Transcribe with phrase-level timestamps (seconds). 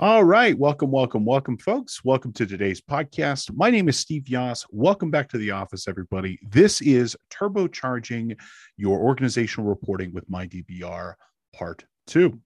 [0.00, 0.58] All right.
[0.58, 2.02] Welcome, welcome, welcome, folks.
[2.02, 3.54] Welcome to today's podcast.
[3.54, 4.64] My name is Steve Yoss.
[4.70, 6.38] Welcome back to the office, everybody.
[6.48, 8.34] This is Turbocharging
[8.78, 11.16] Your Organizational Reporting with MyDBR
[11.54, 12.40] Part 2.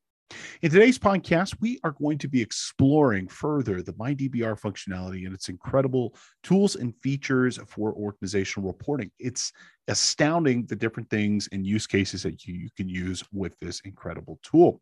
[0.63, 5.49] In today's podcast, we are going to be exploring further the MyDBR functionality and its
[5.49, 9.13] incredible tools and features for organizational reporting.
[9.21, 9.53] It's
[9.87, 14.41] astounding the different things and use cases that you, you can use with this incredible
[14.43, 14.81] tool.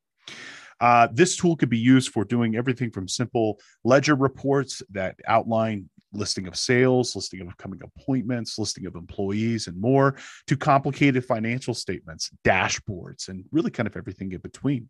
[0.80, 5.88] Uh, this tool could be used for doing everything from simple ledger reports that outline
[6.12, 11.74] listing of sales, listing of upcoming appointments, listing of employees, and more, to complicated financial
[11.74, 14.88] statements, dashboards, and really kind of everything in between.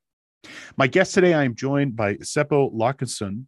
[0.77, 3.45] My guest today, I am joined by Seppo Laaksonen,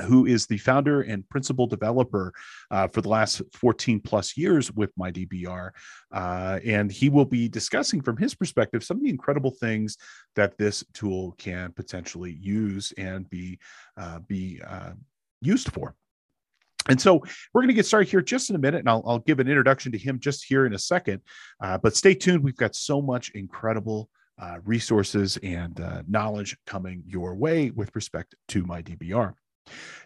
[0.00, 2.32] who is the founder and principal developer
[2.70, 5.70] uh, for the last 14 plus years with MyDBR.
[6.10, 9.98] Uh, and he will be discussing from his perspective some of the incredible things
[10.34, 13.58] that this tool can potentially use and be,
[13.98, 14.92] uh, be uh,
[15.40, 15.94] used for.
[16.88, 19.20] And so we're going to get started here just in a minute, and I'll, I'll
[19.20, 21.20] give an introduction to him just here in a second.
[21.60, 22.42] Uh, but stay tuned.
[22.42, 24.08] We've got so much incredible
[24.40, 29.34] uh, resources and knowledge coming your way with respect to MyDBR.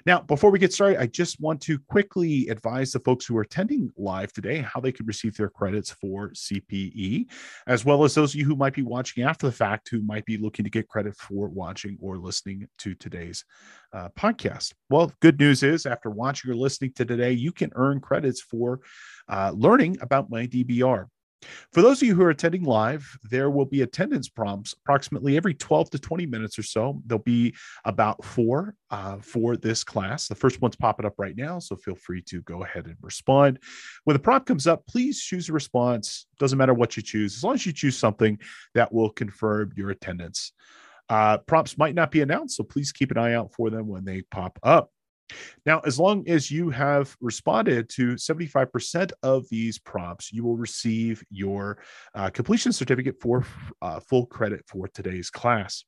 [0.06, 3.42] Now, before we get started, I just want to quickly advise the folks who are
[3.42, 7.26] attending live today how they can receive their credits for CPE,
[7.66, 10.24] as well as those of you who might be watching after the fact who might
[10.24, 13.44] be looking to get credit for watching or listening to today's
[13.92, 14.74] uh, podcast.
[14.90, 18.80] Well, good news is after watching or listening to today, you can earn credits for
[19.28, 21.06] uh, learning about MyDBR.
[21.72, 25.54] For those of you who are attending live, there will be attendance prompts approximately every
[25.54, 27.02] 12 to 20 minutes or so.
[27.06, 30.28] There'll be about four uh, for this class.
[30.28, 33.58] The first one's popping up right now, so feel free to go ahead and respond.
[34.04, 36.26] When the prompt comes up, please choose a response.
[36.38, 38.38] Doesn't matter what you choose, as long as you choose something
[38.74, 40.52] that will confirm your attendance.
[41.08, 44.04] Uh, prompts might not be announced, so please keep an eye out for them when
[44.04, 44.90] they pop up.
[45.64, 51.22] Now, as long as you have responded to 75% of these prompts, you will receive
[51.30, 51.78] your
[52.14, 53.44] uh, completion certificate for
[53.82, 55.84] uh, full credit for today's class.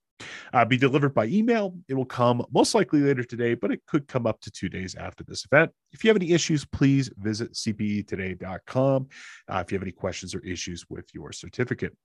[0.52, 1.76] Uh, be delivered by email.
[1.88, 4.96] It will come most likely later today, but it could come up to two days
[4.96, 5.70] after this event.
[5.92, 9.06] If you have any issues, please visit cpetoday.com
[9.48, 11.96] uh, if you have any questions or issues with your certificate.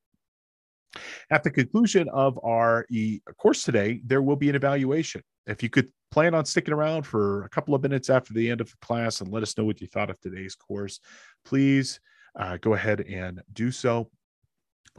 [1.32, 5.24] At the conclusion of our e- course today, there will be an evaluation.
[5.48, 8.62] If you could plan on sticking around for a couple of minutes after the end
[8.62, 11.00] of the class and let us know what you thought of today's course,
[11.44, 12.00] please
[12.40, 14.12] uh, go ahead and do so.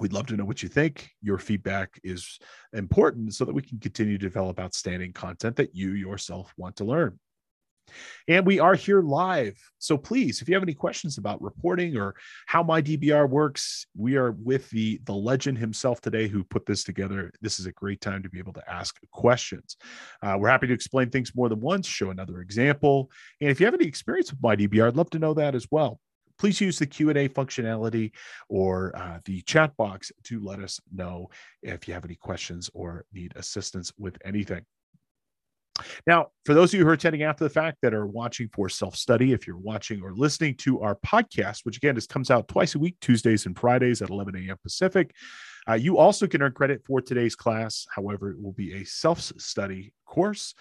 [0.01, 1.13] We'd love to know what you think.
[1.23, 2.41] Your feedback is
[2.73, 6.85] important so that we can continue to develop outstanding content that you yourself want to
[6.85, 7.21] learn.
[8.29, 9.59] And we are here live.
[9.79, 12.15] So please, if you have any questions about reporting or
[12.47, 16.85] how my DBR works, we are with the, the legend himself today who put this
[16.85, 17.31] together.
[17.41, 19.77] This is a great time to be able to ask questions.
[20.23, 23.11] Uh, we're happy to explain things more than once, show another example.
[23.41, 25.67] And if you have any experience with my DBR, I'd love to know that as
[25.71, 26.01] well
[26.37, 28.11] please use the q&a functionality
[28.49, 31.29] or uh, the chat box to let us know
[31.63, 34.65] if you have any questions or need assistance with anything
[36.07, 38.69] now, for those of you who are attending after the fact that are watching for
[38.69, 42.47] self study, if you're watching or listening to our podcast, which again, this comes out
[42.49, 44.57] twice a week, Tuesdays and Fridays at 11 a.m.
[44.63, 45.13] Pacific,
[45.69, 47.87] uh, you also can earn credit for today's class.
[47.91, 50.55] However, it will be a self study course.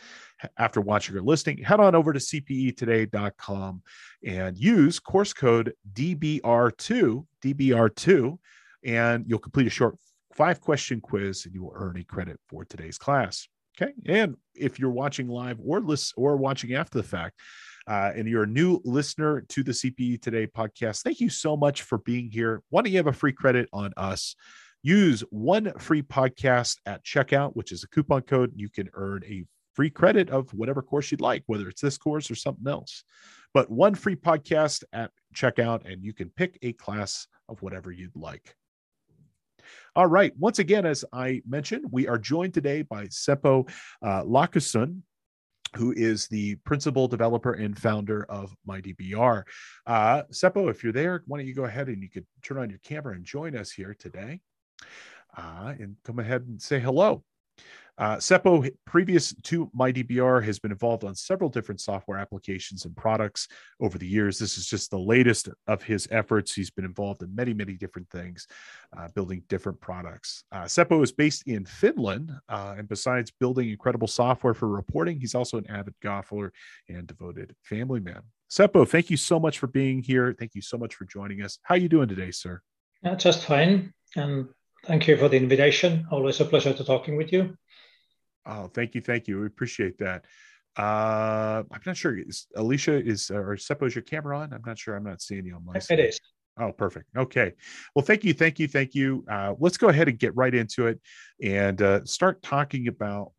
[0.58, 3.82] After watching or listening, head on over to cpetoday.com
[4.26, 8.38] and use course code DBR2, DBR2,
[8.86, 9.98] and you'll complete a short
[10.34, 13.48] five question quiz and you will earn a credit for today's class.
[13.82, 13.94] Okay.
[14.06, 17.40] And if you're watching live or list or watching after the fact,
[17.88, 21.82] uh, and you're a new listener to the CPE Today podcast, thank you so much
[21.82, 22.62] for being here.
[22.70, 24.36] Why don't you have a free credit on us?
[24.84, 28.52] Use one free podcast at checkout, which is a coupon code.
[28.56, 32.30] You can earn a free credit of whatever course you'd like, whether it's this course
[32.30, 33.04] or something else.
[33.54, 38.16] But one free podcast at checkout, and you can pick a class of whatever you'd
[38.16, 38.56] like.
[39.96, 40.34] All right.
[40.40, 43.70] Once again, as I mentioned, we are joined today by Seppo
[44.02, 45.02] uh, Laaksonen,
[45.76, 49.44] who is the principal developer and founder of MyDBR.
[49.86, 52.72] Uh, Seppo, if you're there, why don't you go ahead and you could turn on
[52.72, 54.40] your camera and join us here today
[55.38, 57.24] uh, and come ahead and say hello.
[57.98, 63.48] Uh, Seppo, previous to MyDBR, has been involved on several different software applications and products
[63.80, 64.40] over the years.
[64.40, 66.56] This is just the latest of his efforts.
[66.56, 68.48] He's been involved in many, many different things,
[68.98, 70.44] uh, building different products.
[70.52, 75.36] Uh, Seppo is based in Finland, uh, and besides building incredible software for reporting, he's
[75.36, 76.52] also an avid golfer
[76.90, 78.22] and devoted family man.
[78.50, 80.36] Seppo, thank you so much for being here.
[80.38, 81.60] Thank you so much for joining us.
[81.64, 82.62] How are you doing today, sir?
[83.06, 83.94] Uh, just fine.
[84.16, 84.50] And
[84.86, 86.08] thank you for the invitation.
[86.12, 87.56] Always a pleasure to talking with you.
[88.46, 89.40] Oh, thank you, thank you.
[89.40, 90.26] We appreciate that.
[90.78, 92.18] Uh, I'm not sure.
[92.18, 94.54] Is Alicia is or suppose your camera on?
[94.54, 94.96] I'm not sure.
[94.96, 95.80] I'm not seeing you on my.
[95.80, 96.00] Screen.
[96.00, 96.20] It is.
[96.60, 97.08] Oh, perfect.
[97.18, 97.54] Okay.
[97.96, 99.26] Well, thank you, thank you, thank you.
[99.30, 101.00] Uh, let's go ahead and get right into it
[101.42, 103.32] and uh, start talking about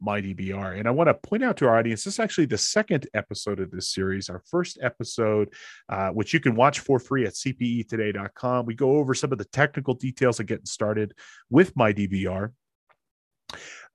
[0.00, 0.78] my MyDBR.
[0.78, 3.60] And I want to point out to our audience this is actually the second episode
[3.60, 5.52] of this series, our first episode,
[5.88, 8.66] uh, which you can watch for free at cpetoday.com.
[8.66, 11.14] We go over some of the technical details of getting started
[11.50, 12.50] with my MyDBR.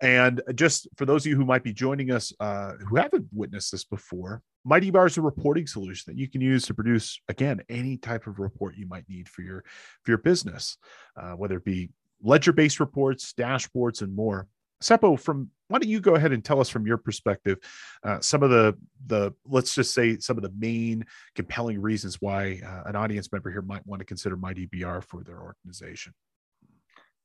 [0.01, 3.71] And just for those of you who might be joining us uh, who haven't witnessed
[3.71, 7.97] this before, MyDBR is a reporting solution that you can use to produce, again, any
[7.97, 9.63] type of report you might need for your
[10.03, 10.77] for your business,
[11.19, 11.89] uh, whether it be
[12.21, 14.47] ledger-based reports, dashboards, and more.
[14.83, 17.57] Seppo, from why don't you go ahead and tell us from your perspective
[18.03, 18.77] uh, some of the
[19.07, 21.03] the let's just say some of the main
[21.35, 25.41] compelling reasons why uh, an audience member here might want to consider MyDBR for their
[25.41, 26.13] organization.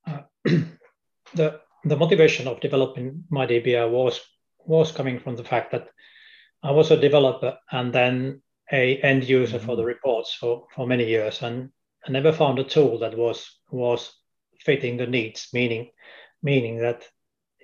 [0.07, 0.23] Uh,
[1.35, 4.21] the the motivation of developing MyDBR was
[4.65, 5.89] was coming from the fact that
[6.63, 9.67] I was a developer and then a end user mm-hmm.
[9.67, 11.71] for the reports for, for many years, and
[12.07, 14.13] I never found a tool that was was
[14.61, 15.49] fitting the needs.
[15.53, 15.91] Meaning,
[16.43, 17.05] meaning that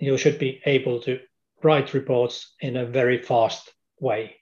[0.00, 1.21] you should be able to
[1.62, 4.37] write reports in a very fast way,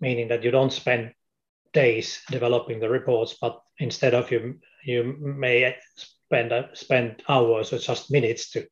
[0.00, 1.12] meaning that you don't spend
[1.72, 8.10] days developing the reports, but instead of you you may spend spend hours or just
[8.10, 8.66] minutes to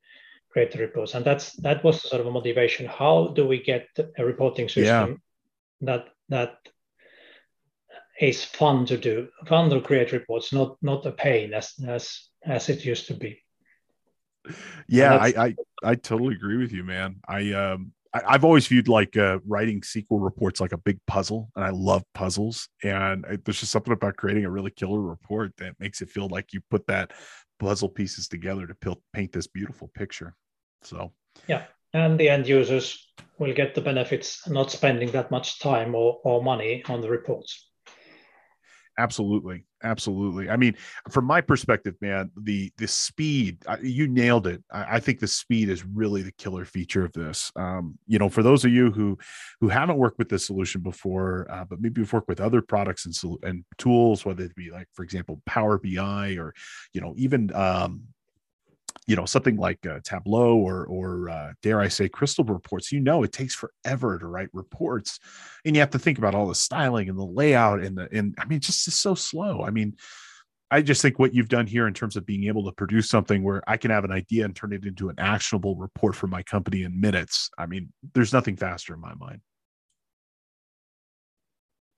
[0.51, 1.15] create the reports.
[1.15, 2.87] And that's that was sort of a motivation.
[2.87, 5.21] How do we get a reporting system
[5.81, 5.87] yeah.
[5.87, 6.59] that that
[8.21, 12.69] is fun to do, fun to create reports, not not a pain as as as
[12.69, 13.43] it used to be.
[14.89, 17.17] Yeah, I, I I totally agree with you, man.
[17.29, 21.51] I um I, have always viewed like uh, writing SQL reports like a big puzzle,
[21.55, 22.69] and I love puzzles.
[22.83, 26.29] And I, there's just something about creating a really killer report that makes it feel
[26.29, 27.13] like you put that
[27.59, 30.35] puzzle pieces together to paint this beautiful picture.
[30.83, 31.13] So
[31.47, 33.09] yeah, and the end users
[33.39, 37.69] will get the benefits not spending that much time or, or money on the reports
[38.99, 40.51] absolutely absolutely.
[40.51, 40.75] I mean
[41.11, 44.63] from my perspective man the the speed you nailed it.
[44.71, 47.53] I, I, think the speed is really the killer feature of this.
[47.57, 49.19] Um, you know for those of you who
[49.61, 53.07] who haven't worked with this solution before uh, but maybe you've worked with other products
[53.07, 56.55] and and tools whether it be like for example power bi or
[56.93, 58.03] you know even um,
[59.07, 63.01] you know something like uh, tableau or or uh, dare i say crystal reports you
[63.01, 65.19] know it takes forever to write reports
[65.65, 68.35] and you have to think about all the styling and the layout and the and
[68.39, 69.63] i mean just is so slow.
[69.63, 69.97] I mean
[70.71, 73.43] i just think what you've done here in terms of being able to produce something
[73.43, 76.43] where i can have an idea and turn it into an actionable report for my
[76.43, 79.41] company in minutes i mean there's nothing faster in my mind.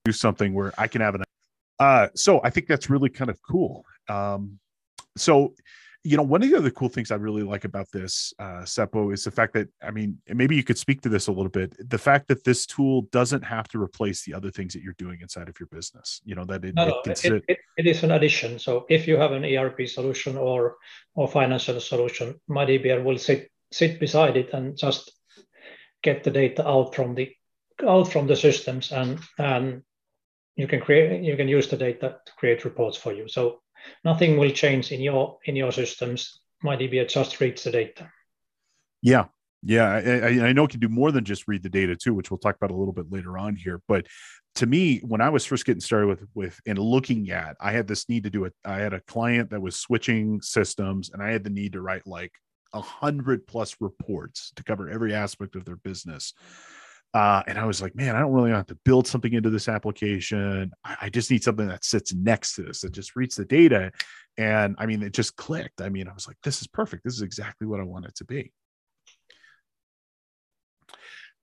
[0.04, 1.24] Do something where i can have an
[1.78, 3.84] uh so i think that's really kind of cool.
[4.08, 4.58] Um
[5.16, 5.54] so
[6.02, 9.12] you know, one of the other cool things I really like about this, uh, Seppo,
[9.12, 11.74] is the fact that, I mean, maybe you could speak to this a little bit.
[11.90, 15.20] The fact that this tool doesn't have to replace the other things that you're doing
[15.20, 18.02] inside of your business, you know, that it, no, it, no, it, it, it is
[18.02, 18.58] an addition.
[18.58, 20.76] So if you have an ERP solution or,
[21.14, 25.12] or financial solution, MyDBR will sit, sit beside it and just
[26.02, 27.30] get the data out from the,
[27.86, 29.82] out from the systems and, and
[30.56, 33.28] you can create, you can use the data to create reports for you.
[33.28, 33.60] So
[34.04, 36.40] nothing will change in your in your systems.
[36.64, 38.10] MyDB just reads the data.
[39.02, 39.26] Yeah,
[39.62, 42.30] yeah, I, I, know it can do more than just read the data too, which
[42.30, 43.82] we'll talk about a little bit later on here.
[43.88, 44.06] But
[44.56, 47.86] to me, when I was first getting started with with and looking at, I had
[47.86, 48.54] this need to do it.
[48.64, 52.06] I had a client that was switching systems, and I had the need to write
[52.06, 52.32] like
[52.72, 56.32] a hundred plus reports to cover every aspect of their business.
[57.12, 59.68] Uh, and I was like, man, I don't really have to build something into this
[59.68, 60.70] application.
[60.84, 63.90] I, I, just need something that sits next to this that just reads the data.
[64.38, 65.80] And I mean, it just clicked.
[65.80, 67.02] I mean, I was like, this is perfect.
[67.02, 68.52] This is exactly what I want it to be.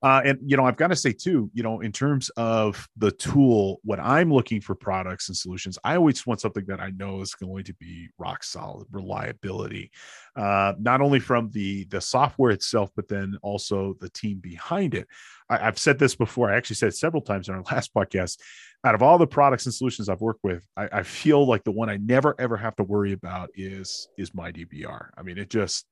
[0.00, 3.10] Uh, and you know, I've got to say too, you know, in terms of the
[3.10, 7.20] tool, when I'm looking for products and solutions, I always want something that I know
[7.20, 9.90] is going to be rock solid reliability,
[10.36, 15.08] uh, not only from the the software itself, but then also the team behind it.
[15.50, 16.50] I, have said this before.
[16.50, 18.38] I actually said several times in our last podcast.
[18.84, 21.72] Out of all the products and solutions I've worked with, I, I feel like the
[21.72, 25.08] one I never ever have to worry about is is my DBR.
[25.18, 25.86] I mean, it just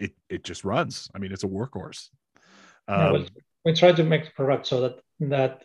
[0.00, 1.10] it it just runs.
[1.14, 2.08] I mean, it's a workhorse.
[2.88, 3.26] Um, well,
[3.64, 5.64] we try to make the product so that that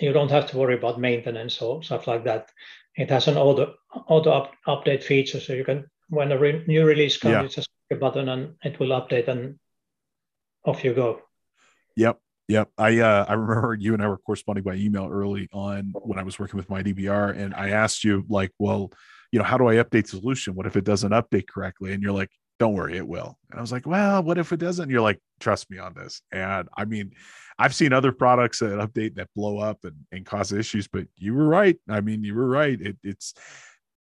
[0.00, 2.50] you don't have to worry about maintenance or stuff like that.
[2.96, 3.74] It has an auto
[4.08, 7.42] auto up, update feature, so you can when a re, new release comes, yeah.
[7.42, 9.58] you just click a button and it will update, and
[10.64, 11.20] off you go.
[11.96, 12.18] Yep.
[12.48, 12.70] Yep.
[12.78, 16.22] I uh, I remember you and I were corresponding by email early on when I
[16.22, 18.90] was working with my DBR, and I asked you like, well,
[19.32, 20.54] you know, how do I update the solution?
[20.54, 21.92] What if it doesn't update correctly?
[21.92, 23.38] And you're like, Don't worry, it will.
[23.50, 24.82] And I was like, well, what if it doesn't?
[24.82, 26.22] And you're like, trust me on this.
[26.32, 27.12] And I mean,
[27.58, 31.34] I've seen other products that update that blow up and, and cause issues, but you
[31.34, 31.76] were right.
[31.88, 32.80] I mean, you were right.
[32.80, 33.34] It, it's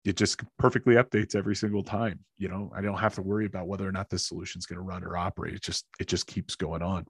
[0.05, 2.19] it just perfectly updates every single time.
[2.37, 4.77] You know, I don't have to worry about whether or not this solution is going
[4.77, 5.53] to run or operate.
[5.53, 7.05] It just it just keeps going on.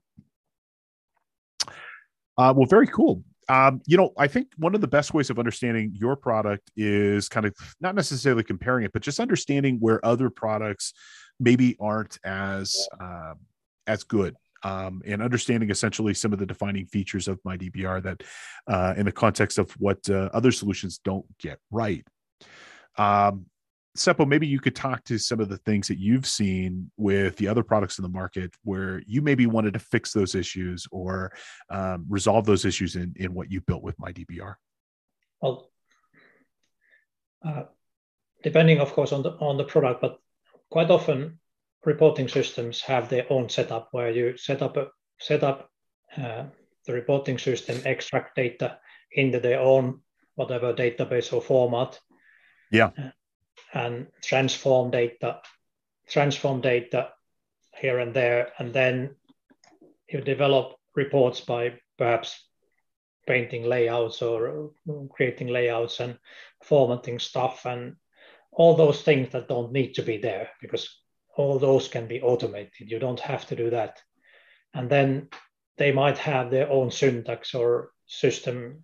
[2.38, 3.24] Uh, well, very cool.
[3.50, 7.30] Um, you know, I think one of the best ways of understanding your product is
[7.30, 10.94] kind of not necessarily comparing it, but just understanding where other products
[11.40, 13.34] maybe aren't as uh,
[13.88, 18.24] as good um, and understanding essentially some of the defining features of my DBR that,
[18.68, 22.06] uh, in the context of what uh, other solutions don't get right.
[22.98, 23.46] Um,
[23.96, 27.48] Seppo, maybe you could talk to some of the things that you've seen with the
[27.48, 31.32] other products in the market where you maybe wanted to fix those issues or
[31.72, 34.56] um, resolve those issues in, in what you built with MyDBR.
[35.42, 35.72] Well,
[37.44, 37.64] uh,
[38.44, 40.20] depending, of course, on the on the product, but
[40.70, 41.40] quite often
[41.86, 44.88] reporting systems have their own setup where you set up a
[45.20, 45.70] set up
[46.18, 46.46] uh,
[46.86, 48.80] the reporting system, extract data
[49.12, 50.02] into their own
[50.36, 52.00] whatever database or format.
[52.72, 52.92] Yeah.
[53.74, 55.42] And transform data,
[56.08, 57.10] transform data
[57.76, 59.16] here and there, and then
[60.10, 62.48] you develop reports by perhaps
[63.28, 64.72] painting layouts or
[65.12, 66.18] creating layouts and
[66.64, 67.96] formatting stuff and
[68.58, 70.90] all those things that don't need to be there because
[71.38, 72.90] all those can be automated.
[72.92, 74.02] You don't have to do that.
[74.74, 75.30] And then
[75.78, 78.84] they might have their own syntax or system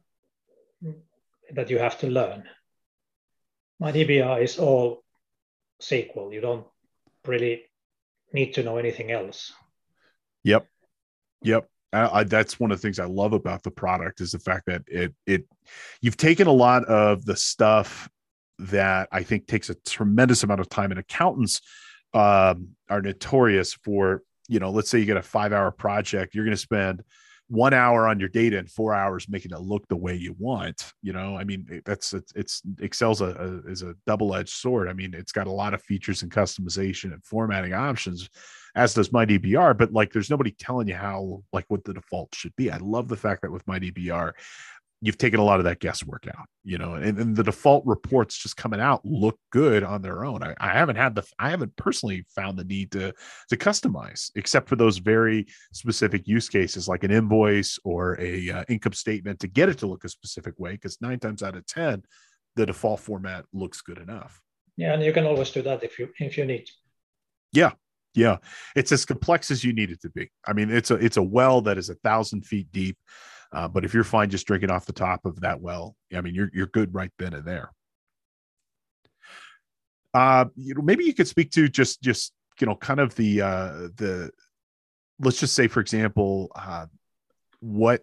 [1.56, 2.44] that you have to learn.
[3.80, 5.04] My MyDBR is all
[5.82, 6.32] SQL.
[6.32, 6.68] You don't
[7.26, 7.64] really
[8.32, 9.52] need to know anything else.
[10.44, 10.68] Yep.
[11.42, 11.68] Yep.
[11.92, 14.68] I, I, that's one of the things I love about the product is the fact
[14.68, 15.46] that it it
[16.02, 18.10] you've taken a lot of the stuff
[18.64, 21.62] that I think takes a tremendous amount of time and accountants
[22.14, 26.46] um, are notorious for you know let's say you get a five hour project you're
[26.46, 27.04] going to spend
[27.48, 30.92] one hour on your data and four hours making it look the way you want
[31.02, 33.26] you know i mean that's it's, it's excel's a,
[33.66, 37.14] a is a double-edged sword i mean it's got a lot of features and customization
[37.14, 38.30] and formatting options
[38.76, 42.56] as does MyDBR, but like there's nobody telling you how like what the default should
[42.56, 42.72] be.
[42.72, 44.32] I love the fact that with MyDBR,
[45.04, 48.38] you've taken a lot of that guesswork out, you know, and, and, the default reports
[48.38, 50.42] just coming out look good on their own.
[50.42, 53.14] I, I, haven't had the, I haven't personally found the need to
[53.50, 58.64] to customize, except for those very specific use cases like an invoice or a uh,
[58.70, 60.72] income statement to get it to look a specific way.
[60.72, 62.02] Because nine times out of ten,
[62.56, 64.40] the default format looks good enough.
[64.78, 66.70] Yeah, and you can always do that if you if you need.
[67.52, 67.72] Yeah,
[68.16, 68.38] yeah,
[68.74, 70.32] it's as complex as you need it to be.
[70.48, 72.98] I mean, it's a it's a well that is a thousand feet deep
[73.54, 76.34] uh, but if you're fine just drinking off the top of that well, I mean,
[76.34, 77.72] you're you're good right then and there.
[80.14, 83.42] Uh, you know, maybe you could speak to just just you know, kind of the
[83.42, 84.32] uh, the
[85.20, 86.88] let's just say, for example, uh,
[87.60, 88.02] what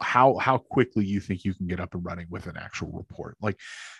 [0.00, 3.36] how how quickly you think you can get up and running with an actual report.
[3.40, 3.58] Like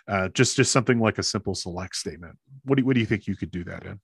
[0.09, 2.37] uh, just just something like a simple select statement.
[2.65, 4.01] What do you, what do you think you could do that in?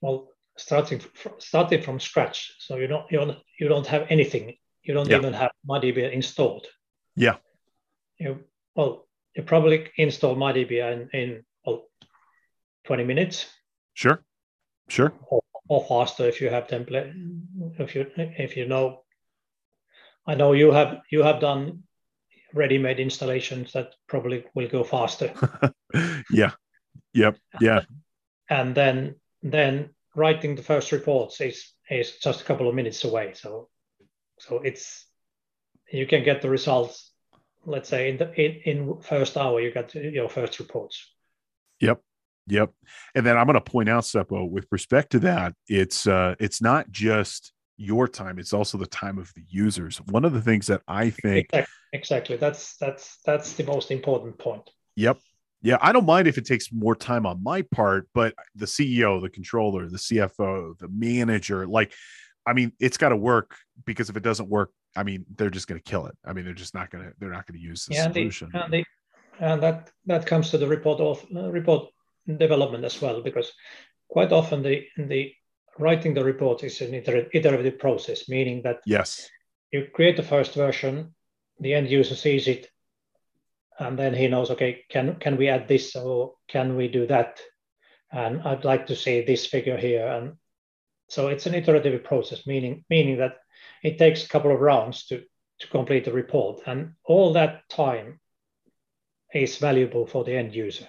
[0.00, 2.52] Well starting from, starting from scratch.
[2.58, 5.18] So you don't you don't you don't have anything you don't yeah.
[5.18, 6.66] even have MyDB installed.
[7.16, 7.36] Yeah.
[8.18, 8.40] You
[8.74, 11.84] well, you probably install MyDB in, in well,
[12.84, 13.46] 20 minutes.
[13.94, 14.22] Sure.
[14.88, 15.12] Sure.
[15.28, 17.12] Or, or faster if you have template.
[17.78, 19.02] If you if you know,
[20.26, 21.84] I know you have you have done
[22.52, 25.32] ready-made installations that probably will go faster.
[26.30, 26.50] yeah.
[27.14, 27.36] Yep.
[27.60, 27.82] Yeah.
[28.48, 33.34] And then then writing the first reports is is just a couple of minutes away.
[33.34, 33.68] So
[34.40, 35.06] so it's
[35.90, 37.12] you can get the results.
[37.66, 41.06] Let's say in the in, in first hour you get your first reports.
[41.80, 42.00] Yep.
[42.46, 42.72] Yep.
[43.14, 46.60] And then I'm going to point out, Seppo, with respect to that, it's uh, it's
[46.62, 49.98] not just your time; it's also the time of the users.
[50.08, 52.36] One of the things that I think exactly, exactly.
[52.36, 54.68] that's that's that's the most important point.
[54.96, 55.18] Yep.
[55.62, 59.20] Yeah, I don't mind if it takes more time on my part, but the CEO,
[59.20, 61.92] the controller, the CFO, the manager, like
[62.46, 65.68] I mean, it's got to work because if it doesn't work, I mean, they're just
[65.68, 66.16] going to kill it.
[66.24, 68.50] I mean, they're just not going to they're not going to use the yeah, solution.
[68.54, 68.84] And, the,
[69.38, 71.88] and that that comes to the report of uh, report
[72.26, 73.52] development as well, because
[74.08, 75.32] quite often the the
[75.78, 79.28] writing the report is an iterative process, meaning that yes,
[79.72, 81.14] you create the first version,
[81.60, 82.68] the end user sees it,
[83.78, 87.40] and then he knows, okay, can can we add this or can we do that?
[88.12, 90.32] And I'd like to see this figure here, and
[91.10, 93.38] so it's an iterative process, meaning meaning that
[93.82, 95.22] it takes a couple of rounds to,
[95.58, 96.62] to complete the report.
[96.66, 98.20] And all that time
[99.34, 100.86] is valuable for the end user.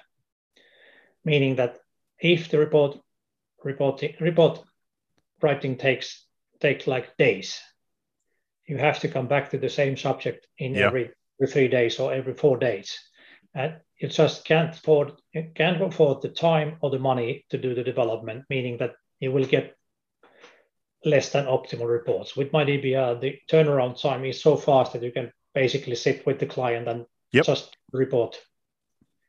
[1.25, 1.79] Meaning that
[2.19, 2.99] if the report
[3.63, 4.63] reporting report
[5.41, 6.25] writing takes
[6.59, 7.59] takes like days.
[8.67, 10.85] You have to come back to the same subject in yeah.
[10.85, 11.09] every,
[11.39, 12.97] every three days or every four days,
[13.55, 15.13] and you just can't afford
[15.55, 18.45] can't afford the time or the money to do the development.
[18.49, 19.75] Meaning that you will get
[21.05, 22.35] less than optimal reports.
[22.35, 26.39] With my MyDBR, the turnaround time is so fast that you can basically sit with
[26.39, 27.45] the client and yep.
[27.45, 28.39] just report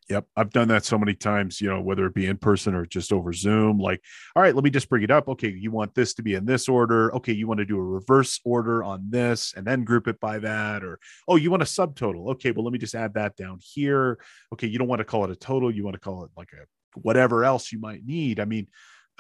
[0.09, 0.27] Yep.
[0.37, 3.13] I've done that so many times, you know, whether it be in person or just
[3.13, 3.79] over Zoom.
[3.79, 4.03] Like,
[4.35, 5.29] all right, let me just bring it up.
[5.29, 7.15] Okay, you want this to be in this order.
[7.15, 10.39] Okay, you want to do a reverse order on this and then group it by
[10.41, 10.83] that.
[10.83, 10.99] Or,
[11.29, 12.33] oh, you want a subtotal.
[12.33, 14.19] Okay, well, let me just add that down here.
[14.53, 15.75] Okay, you don't want to call it a total.
[15.75, 16.67] You want to call it like a
[17.01, 18.41] whatever else you might need.
[18.41, 18.67] I mean,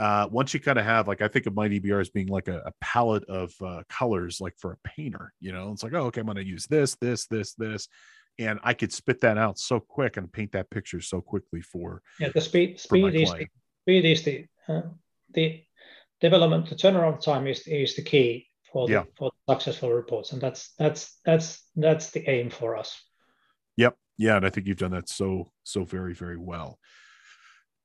[0.03, 2.59] uh, once you kind of have like I think of MyDBR as being like a,
[2.67, 6.21] a palette of uh, colors, like for a painter, you know, it's like, oh, okay,
[6.21, 7.89] I'm going to use this, this, this, this
[8.39, 12.03] and I could spit that out so quick and paint that picture so quickly for
[12.19, 13.47] yeah the speed speed is the,
[13.83, 14.83] speed is the uh,
[15.35, 15.63] the
[16.21, 19.05] development the turnaround time is is the key for the, yeah.
[19.17, 23.01] for successful reports and that's that's that's that's the aim for us.
[23.77, 23.97] Yep.
[24.19, 26.79] Yeah and I think you've done that so so very very well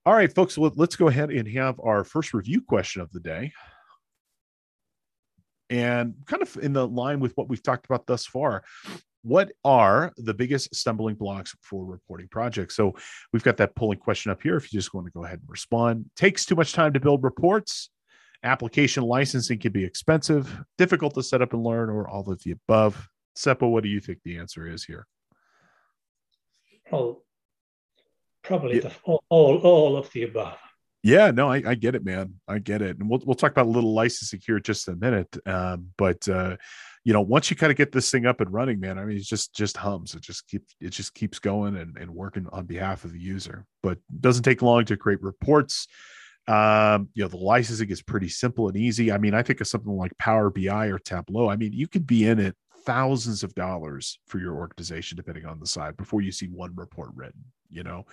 [0.08, 3.52] all right folks let's go ahead and have our first review question of the day
[5.70, 8.64] and kind of in the line with what we've talked about thus far
[9.24, 12.78] what are the biggest stumbling blocks for reporting projects?
[12.78, 12.96] So
[13.34, 14.56] we've got that polling question up here.
[14.56, 17.24] If you just want to go ahead and respond, takes too much time to build
[17.24, 17.90] reports.
[18.44, 22.52] Application licensing can be expensive, difficult to set up and learn, or all of the
[22.52, 23.10] above.
[23.36, 25.06] Seppo, what do you think the answer is here?
[26.90, 27.24] Well,
[28.48, 28.82] probably yeah.
[28.82, 30.58] the, all, all, all of the above.
[31.04, 32.34] Yeah, no, I, I, get it, man.
[32.48, 34.96] I get it, and we'll we'll talk about a little licensing here in just a
[34.96, 35.38] minute.
[35.46, 36.58] Um, but uh,
[37.06, 39.16] you know, once you kind of get this thing up and running, man, I mean,
[39.16, 40.16] it's just just hums.
[40.16, 43.66] It just keeps it just keeps going and, and working on behalf of the user.
[43.84, 45.88] But doesn't take long to create reports.
[46.48, 49.12] Um, you know, the licensing is pretty simple and easy.
[49.12, 51.50] I mean, I think of something like Power BI or Tableau.
[51.50, 55.60] I mean, you could be in it thousands of dollars for your organization, depending on
[55.60, 57.44] the side, before you see one report written.
[57.70, 58.06] You know,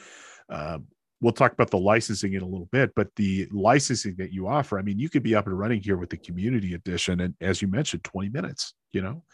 [0.49, 0.87] um,
[1.21, 4.79] we'll talk about the licensing in a little bit, but the licensing that you offer,
[4.79, 7.21] I mean, you could be up and running here with the community edition.
[7.21, 9.25] And as you mentioned, 20 minutes, you know?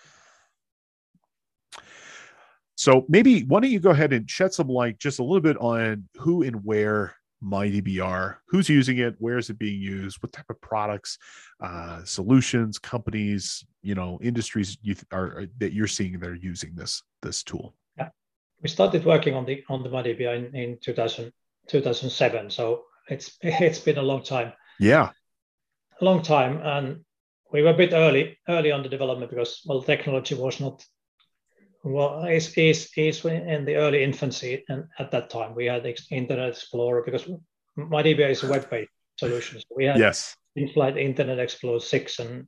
[2.76, 5.58] So maybe why don't you go ahead and shed some light just a little bit
[5.58, 10.48] on who and where MyDBR, who's using it, where is it being used, what type
[10.48, 11.18] of products,
[11.60, 16.74] uh, solutions, companies, you know, industries you th- are that you're seeing that are using
[16.74, 17.74] this this tool.
[18.62, 21.32] We started working on the on the MyDBR in, in 2000
[21.68, 22.50] 2007.
[22.50, 24.52] So it's it's been a long time.
[24.78, 25.10] Yeah,
[26.00, 27.04] a long time, and
[27.52, 30.84] we were a bit early early on the development because well, technology was not
[31.82, 36.50] well is is is in the early infancy, and at that time we had Internet
[36.50, 37.28] Explorer because
[37.78, 39.60] MyDBR is a web-based solution.
[39.60, 40.36] So we had yes.
[40.56, 42.46] in-flight Internet Explorer six and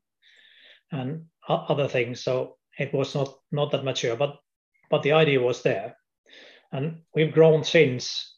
[0.91, 2.23] and other things.
[2.23, 4.39] So it was not not that mature, but
[4.91, 5.97] but the idea was there,
[6.73, 8.35] and we've grown since.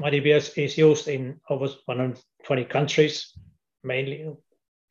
[0.00, 3.38] MyDBR is used in over 120 countries,
[3.84, 4.34] mainly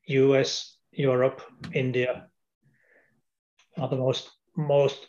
[0.07, 1.41] US, Europe,
[1.73, 2.27] India.
[3.77, 5.07] Are the most most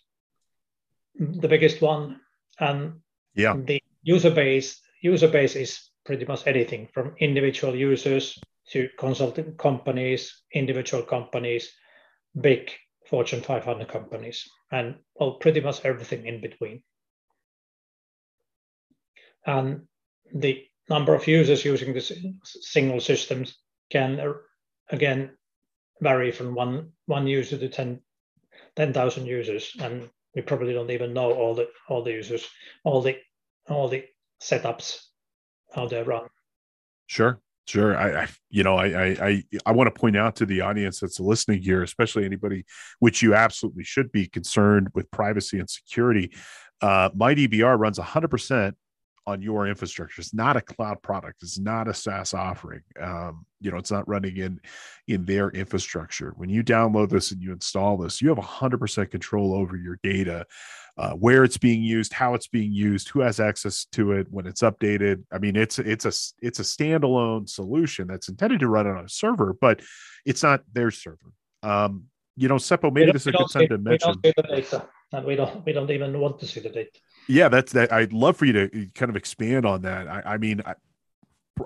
[1.18, 2.20] the biggest one,
[2.58, 3.00] and
[3.34, 8.38] yeah, the user base user base is pretty much anything from individual users
[8.70, 11.70] to consulting companies, individual companies,
[12.40, 12.70] big
[13.10, 16.82] Fortune 500 companies, and well, pretty much everything in between
[19.46, 19.82] and
[20.34, 22.12] the number of users using this
[22.60, 23.58] single systems
[23.90, 24.34] can
[24.90, 25.30] again
[26.00, 28.00] vary from one one user to 10
[28.76, 32.48] 10,000 users and we probably don't even know all the all the users
[32.84, 33.16] all the
[33.68, 34.04] all the
[34.40, 34.98] setups
[35.74, 36.28] how they run.
[37.06, 37.96] Sure sure.
[37.96, 38.86] I, I you know I,
[39.28, 42.64] I i want to point out to the audience that's listening here especially anybody
[42.98, 46.32] which you absolutely should be concerned with privacy and security
[46.80, 48.72] uh, MyDBR runs 100%
[49.26, 50.20] on your infrastructure.
[50.20, 51.42] It's not a cloud product.
[51.42, 52.82] It's not a SaaS offering.
[53.00, 54.60] Um, you know, it's not running in
[55.06, 56.32] in their infrastructure.
[56.36, 60.46] When you download this and you install this, you have 100% control over your data,
[60.98, 64.46] uh, where it's being used, how it's being used, who has access to it, when
[64.46, 65.22] it's updated.
[65.32, 66.12] I mean, it's it's a
[66.44, 69.80] it's a standalone solution that's intended to run on a server, but
[70.26, 71.32] it's not their server.
[71.62, 72.04] Um,
[72.36, 74.14] you know, Seppo, maybe this is a good time to mention.
[74.22, 76.70] We don't see the data, and we don't we don't even want to see the
[76.70, 80.08] data yeah that's that i'd love for you to kind of expand on that.
[80.08, 80.74] I, I mean I,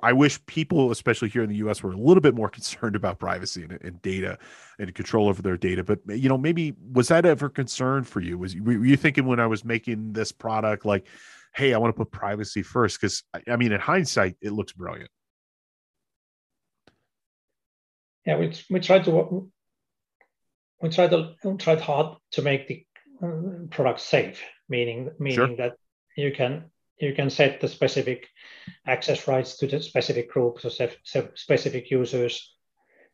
[0.02, 3.18] I, wish people especially here in the us were a little bit more concerned about
[3.18, 4.38] privacy and, and, data
[4.78, 5.84] and control over their data.
[5.84, 8.38] But you know maybe was that ever concern for you?
[8.38, 11.06] Was were you thinking when i was making this product like
[11.54, 14.72] hey i want to put privacy first because I, I mean in hindsight it looks
[14.72, 15.10] brilliant.
[18.24, 19.50] Yeah, we we try to
[20.80, 22.84] we tried to we tried hard to make the
[23.22, 25.56] uh, product safe, meaning meaning sure.
[25.56, 25.76] that
[26.16, 28.26] you can you can set the specific
[28.86, 30.70] access rights to the specific groups or
[31.34, 32.54] specific users.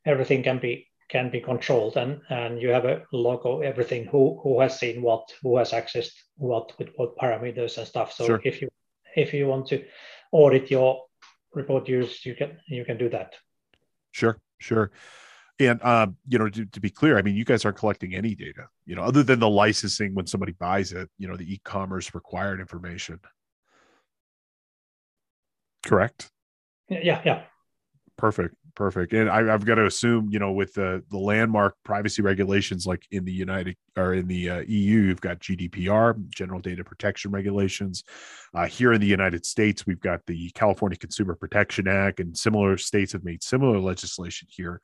[0.06, 4.40] Everything can be can be controlled and and you have a log of everything who
[4.42, 8.40] who has seen what who has accessed what with what parameters and stuff so sure.
[8.44, 8.68] if you
[9.14, 9.84] if you want to
[10.32, 11.04] audit your
[11.52, 13.34] report use you can you can do that
[14.12, 14.90] sure sure
[15.66, 18.34] and um, you know to, to, be clear i mean you guys aren't collecting any
[18.34, 22.14] data you know other than the licensing when somebody buys it you know the e-commerce
[22.14, 23.18] required information.
[25.84, 26.30] Correct?
[26.88, 27.42] Yeah yeah
[28.16, 29.12] perfect perfect.
[29.12, 33.06] And I, have got to assume you know with the the landmark privacy regulations like
[33.10, 38.04] in the united or in the uh, eu you've got gdpr general data protection regulations.
[38.54, 42.76] Uh, here in the united states we've got the california consumer protection act and similar
[42.76, 44.80] states have made similar legislation here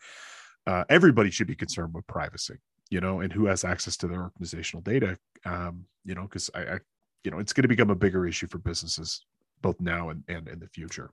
[0.69, 2.55] uh, everybody should be concerned with privacy
[2.91, 6.61] you know and who has access to their organizational data um, you know because I,
[6.61, 6.79] I
[7.25, 9.25] you know it's going to become a bigger issue for businesses
[9.63, 11.11] both now and, and in the future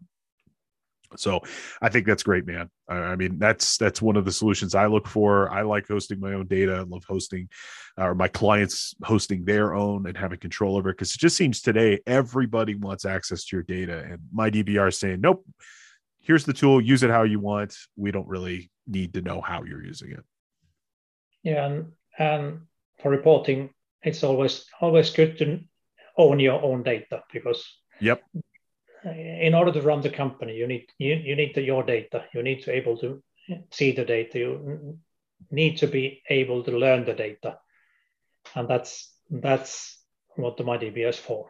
[1.17, 1.41] so
[1.81, 2.69] I think that's great, man.
[2.89, 5.49] I mean, that's that's one of the solutions I look for.
[5.51, 6.73] I like hosting my own data.
[6.73, 7.47] I love hosting,
[7.97, 10.93] or my clients hosting their own and having control over it.
[10.93, 14.99] Because it just seems today everybody wants access to your data, and my DBR is
[14.99, 15.45] saying, nope.
[16.19, 16.81] Here's the tool.
[16.81, 17.77] Use it how you want.
[17.95, 20.23] We don't really need to know how you're using it.
[21.43, 22.61] Yeah, and, and
[23.01, 23.69] for reporting,
[24.01, 25.59] it's always always good to
[26.17, 27.65] own your own data because
[27.99, 28.21] yep
[29.05, 32.25] in order to run the company, you need you, you need the, your data.
[32.33, 33.21] You need to able to
[33.71, 34.39] see the data.
[34.39, 34.99] You
[35.51, 37.59] need to be able to learn the data,
[38.55, 39.99] and that's that's
[40.35, 41.49] what the MyDB is for.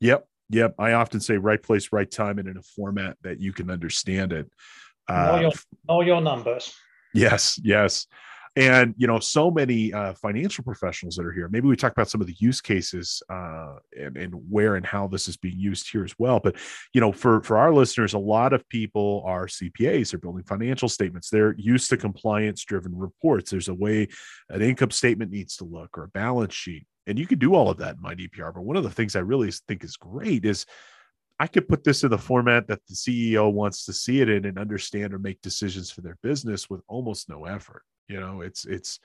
[0.00, 0.74] Yep, yep.
[0.78, 4.32] I often say right place, right time, and in a format that you can understand
[4.32, 4.50] it.
[5.08, 5.52] Uh, know, your,
[5.88, 6.74] know your numbers.
[7.12, 8.06] Yes, yes.
[8.56, 11.48] And you know so many uh, financial professionals that are here.
[11.48, 15.08] Maybe we talk about some of the use cases uh, and, and where and how
[15.08, 16.38] this is being used here as well.
[16.38, 16.56] But
[16.92, 20.88] you know for for our listeners a lot of people are cpas they're building financial
[20.88, 21.30] statements.
[21.30, 23.50] They're used to compliance driven reports.
[23.50, 24.06] There's a way
[24.50, 26.86] an income statement needs to look or a balance sheet.
[27.08, 29.16] And you can do all of that in my DBR but one of the things
[29.16, 30.64] i really think is great is
[31.38, 34.44] I could put this in the format that the CEO wants to see it in
[34.44, 38.64] and understand or make decisions for their business with almost no effort you know it's
[38.64, 39.00] it's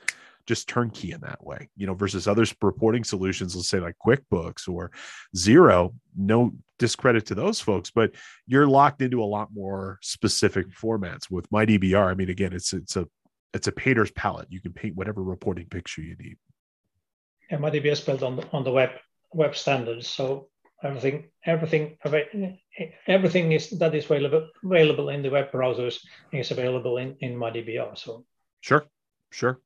[0.46, 4.68] just turnkey in that way you know versus other reporting solutions let's say like quickbooks
[4.68, 4.92] or
[5.36, 5.94] Xero.
[6.18, 8.12] no discredit to those folks but
[8.48, 12.08] you're locked into a lot more specific formats with my DBR.
[12.08, 13.08] i mean again it's it's a
[13.54, 16.38] it's a painter's palette you can paint whatever reporting picture you need
[17.52, 18.92] yeah MyDBR is built on the, on the web
[19.34, 20.48] web standards so
[20.84, 21.98] everything everything
[23.08, 26.00] everything is that is available available in the web browsers
[26.32, 28.26] is available in in MyDBR so
[28.62, 28.86] Sure,
[29.32, 29.60] sure.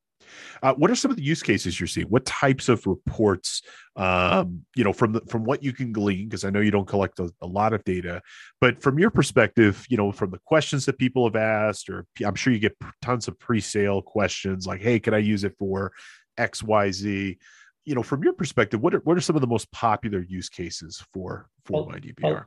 [0.61, 2.07] Uh, what are some of the use cases you're seeing?
[2.07, 3.61] What types of reports,
[3.97, 6.29] um, you know, from the, from what you can glean?
[6.29, 8.21] Because I know you don't collect a, a, lot of data,
[8.61, 12.35] but from your perspective, you know, from the questions that people have asked, or I'm
[12.35, 15.91] sure you get tons of pre-sale questions like, "Hey, can I use it for
[16.37, 17.37] X, Y, Z?"
[17.85, 20.49] You know, from your perspective, what are what are some of the most popular use
[20.49, 22.21] cases for for well, MyDBR?
[22.21, 22.45] Well,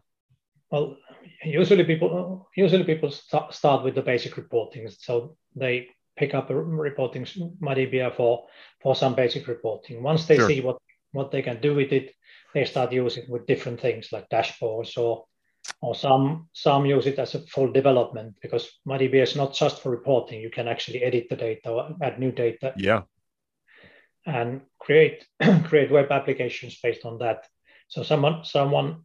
[0.71, 0.97] well,
[1.45, 6.55] usually people usually people start, start with the basic reporting, so they pick up a
[6.55, 7.25] reporting
[7.63, 8.47] MyDBR for
[8.83, 10.03] for some basic reporting.
[10.03, 10.49] Once they sure.
[10.49, 10.79] see what
[11.13, 12.15] what they can do with it,
[12.55, 15.25] they start using it with different things like dashboards or
[15.83, 19.91] or some some use it as a full development because MyDBR is not just for
[19.91, 20.41] reporting.
[20.41, 22.73] You can actually edit the data, or add new data.
[22.77, 23.03] Yeah.
[24.27, 25.25] And create
[25.65, 27.47] create web applications based on that.
[27.89, 29.05] So someone someone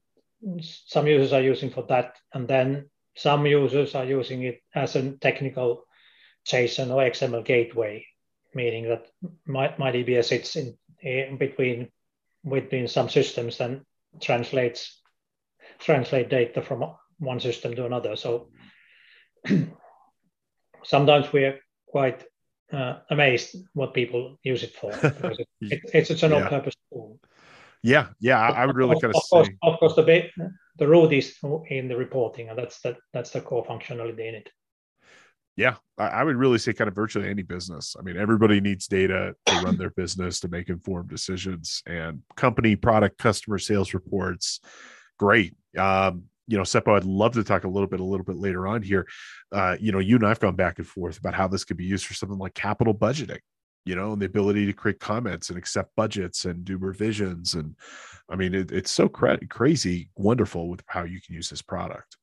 [0.59, 5.11] some users are using for that, and then some users are using it as a
[5.11, 5.85] technical
[6.47, 8.05] JSON or XML gateway,
[8.55, 9.07] meaning that
[9.45, 11.91] my, my DBR sits in, in between
[12.49, 13.81] between some systems and
[14.19, 14.99] translates
[15.79, 16.83] translate data from
[17.19, 18.15] one system to another.
[18.15, 18.49] So
[20.83, 22.23] sometimes we are quite
[22.71, 26.49] uh, amazed what people use it for because it, it, it's a general yeah.
[26.49, 27.19] purpose tool.
[27.83, 29.29] Yeah, yeah, I, I would really kind of, of say.
[29.29, 30.29] Course, of course, the
[30.77, 31.35] the root is
[31.69, 34.49] in the reporting, and that's the that's the core functionality in it
[35.57, 37.95] yeah, I, would really say kind of virtually any business.
[37.99, 42.75] I mean, everybody needs data to run their business to make informed decisions and company,
[42.75, 44.61] product, customer sales reports.
[45.19, 45.53] Great.
[45.77, 48.67] Um, you know, Seppo, I'd love to talk a little bit, a little bit later
[48.67, 49.07] on here.
[49.51, 51.85] Uh, you know, you and I've gone back and forth about how this could be
[51.85, 53.39] used for something like capital budgeting,
[53.85, 57.53] you know, and the ability to create comments and accept budgets and do revisions.
[57.53, 57.75] And
[58.29, 62.17] I mean, it, it's so cra- crazy, wonderful with how you can use this product.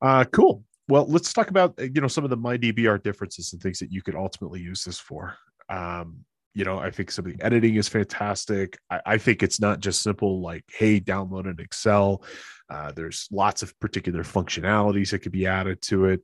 [0.00, 0.64] Uh, cool.
[0.88, 4.02] well, let's talk about you know some of the MyDBR differences and things that you
[4.02, 5.36] could ultimately use this for.
[5.68, 6.24] Um,
[6.54, 8.78] you know, I think some of the editing is fantastic.
[8.90, 12.22] I, I think it's not just simple like, hey, download an Excel.
[12.68, 16.22] Uh, there's lots of particular functionalities that could be added to it.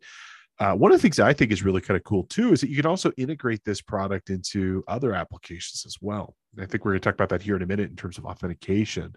[0.60, 2.70] Uh, one of the things I think is really kind of cool too is that
[2.70, 6.34] you can also integrate this product into other applications as well.
[6.54, 8.18] And I think we're going to talk about that here in a minute in terms
[8.18, 9.14] of authentication.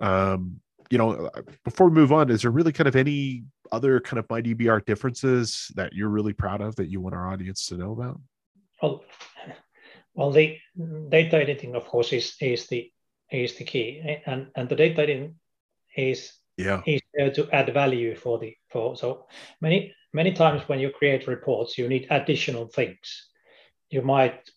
[0.00, 4.00] Um, you know, uh, before we move on, is there really kind of any other
[4.00, 7.76] kind of MyDBR differences that you're really proud of that you want our audience to
[7.76, 8.20] know about?
[8.82, 9.04] Well,
[10.14, 10.58] well, the
[11.08, 12.90] data editing, of course, is is the
[13.30, 15.34] is the key, and and the data editing
[15.96, 19.26] is yeah is there to add value for the for so
[19.60, 23.28] many many times when you create reports, you need additional things.
[23.90, 24.48] You might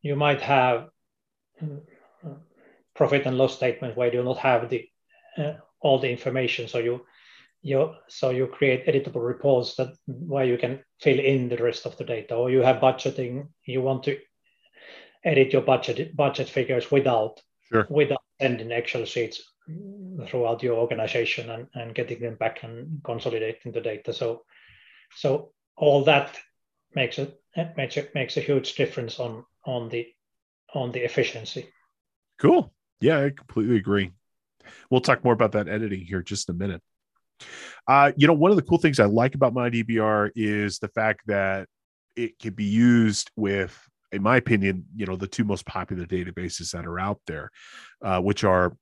[0.00, 0.88] you might have
[1.60, 2.30] uh,
[2.94, 4.88] profit and loss statement where you do not have the
[5.36, 7.04] uh, all the information, so you
[7.62, 11.96] you so you create editable reports that where you can fill in the rest of
[11.96, 13.48] the data, or you have budgeting.
[13.64, 14.18] You want to
[15.24, 17.86] edit your budget budget figures without sure.
[17.90, 19.42] without sending Excel sheets
[20.28, 24.12] throughout your organization and, and getting them back and consolidating the data.
[24.12, 24.42] So
[25.16, 26.38] so all that
[26.94, 27.40] makes it
[27.76, 30.06] makes it makes a huge difference on on the
[30.74, 31.68] on the efficiency.
[32.38, 32.72] Cool.
[33.00, 34.10] Yeah, I completely agree.
[34.90, 36.82] We'll talk more about that editing here just a minute.
[37.86, 40.88] Uh, you know, one of the cool things I like about my DBR is the
[40.88, 41.68] fact that
[42.16, 43.78] it can be used with
[44.14, 47.50] in my opinion, you know, the two most popular databases that are out there,
[48.02, 48.76] uh, which are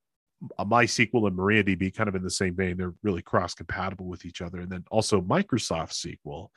[0.59, 2.77] MySQL and MariaDB, kind of in the same vein.
[2.77, 4.61] They're really cross compatible with each other.
[4.61, 6.49] And then also Microsoft SQL.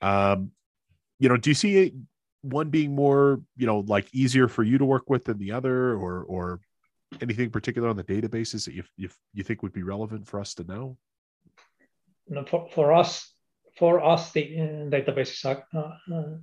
[0.00, 0.50] Um,
[1.18, 1.92] you know, do you see
[2.42, 5.94] one being more, you know, like easier for you to work with than the other,
[5.94, 6.60] or or
[7.20, 10.54] anything particular on the databases that you you, you think would be relevant for us
[10.54, 10.96] to know?
[12.28, 13.32] No, for, for us,
[13.76, 16.36] for us, the uh, databases are uh, uh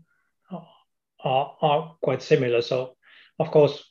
[1.24, 2.62] are, are quite similar.
[2.62, 2.96] So,
[3.40, 3.84] of course,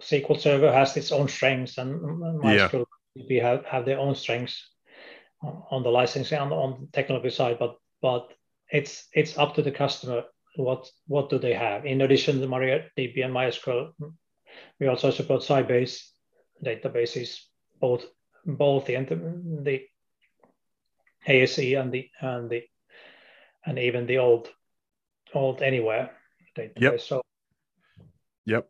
[0.00, 2.00] SQL Server has its own strengths, and
[2.42, 3.42] MySQL yeah.
[3.42, 4.70] have, have their own strengths
[5.42, 7.58] on the licensing and on the technology side.
[7.58, 8.32] But but
[8.70, 10.24] it's it's up to the customer
[10.56, 11.86] what what do they have.
[11.86, 13.92] In addition to MariaDB and MySQL,
[14.80, 16.02] we also support Sybase
[16.64, 17.38] databases,
[17.80, 18.04] both
[18.44, 18.94] both the
[19.62, 19.82] the
[21.26, 22.64] ASE and the and the
[23.66, 24.48] and even the old
[25.36, 26.10] old anywhere.
[26.76, 27.00] Yep.
[27.00, 27.22] So,
[28.46, 28.68] yep.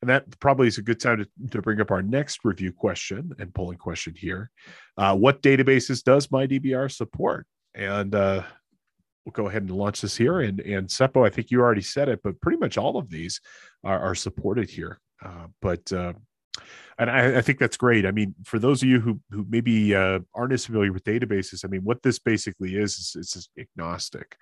[0.00, 3.32] And that probably is a good time to, to bring up our next review question
[3.38, 4.50] and polling question here.
[4.96, 7.46] Uh, what databases does MyDBR support?
[7.74, 8.42] And uh,
[9.24, 10.40] we'll go ahead and launch this here.
[10.40, 13.40] And, and Seppo, I think you already said it, but pretty much all of these
[13.82, 15.00] are, are supported here.
[15.24, 16.12] Uh, but uh,
[16.98, 18.04] and I, I, think that's great.
[18.04, 21.64] I mean, for those of you who who maybe uh, aren't as familiar with databases,
[21.64, 24.36] I mean, what this basically is is it's agnostic.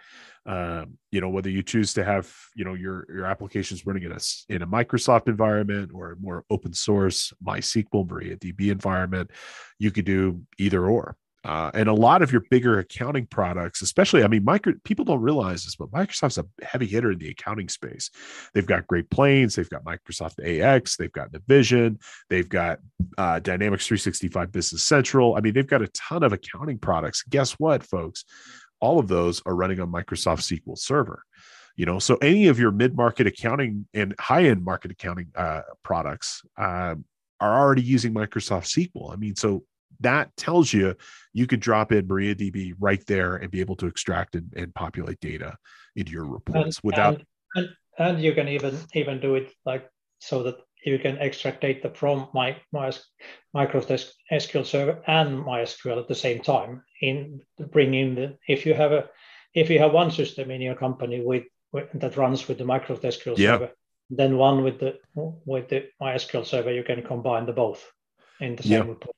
[0.46, 4.12] Um, you know, whether you choose to have you know your your applications running in
[4.12, 9.30] a in a Microsoft environment or a more open source MySQL MariaDB environment,
[9.78, 11.16] you could do either or.
[11.46, 15.20] Uh, and a lot of your bigger accounting products, especially, I mean, micro, people don't
[15.20, 18.10] realize this, but Microsoft's a heavy hitter in the accounting space.
[18.52, 22.80] They've got Great Plains, they've got Microsoft AX, they've got Navision, they've got
[23.16, 25.36] uh, Dynamics 365 Business Central.
[25.36, 27.22] I mean, they've got a ton of accounting products.
[27.22, 28.24] Guess what, folks?
[28.80, 31.22] All of those are running on Microsoft SQL Server
[31.76, 36.94] you know so any of your mid-market accounting and high-end market accounting uh, products uh,
[37.38, 39.62] are already using microsoft sql i mean so
[40.00, 40.94] that tells you
[41.32, 45.20] you could drop in MyDBR right there and be able to extract and, and populate
[45.20, 45.56] data
[45.94, 47.22] into your reports and, without.
[47.54, 51.90] And, and, you can even even do it like so that you can extract data
[51.90, 52.92] from my, my
[53.54, 56.82] Microsoft SQL Server and MySQL at the same time.
[57.02, 59.08] In bringing the if you have a
[59.54, 63.02] if you have one system in your company with, with that runs with the Microsoft
[63.02, 63.60] SQL yep.
[63.60, 63.72] Server,
[64.10, 67.90] then one with the with the MySQL Server, you can combine the both
[68.40, 68.86] in the same yep.
[68.86, 69.16] report.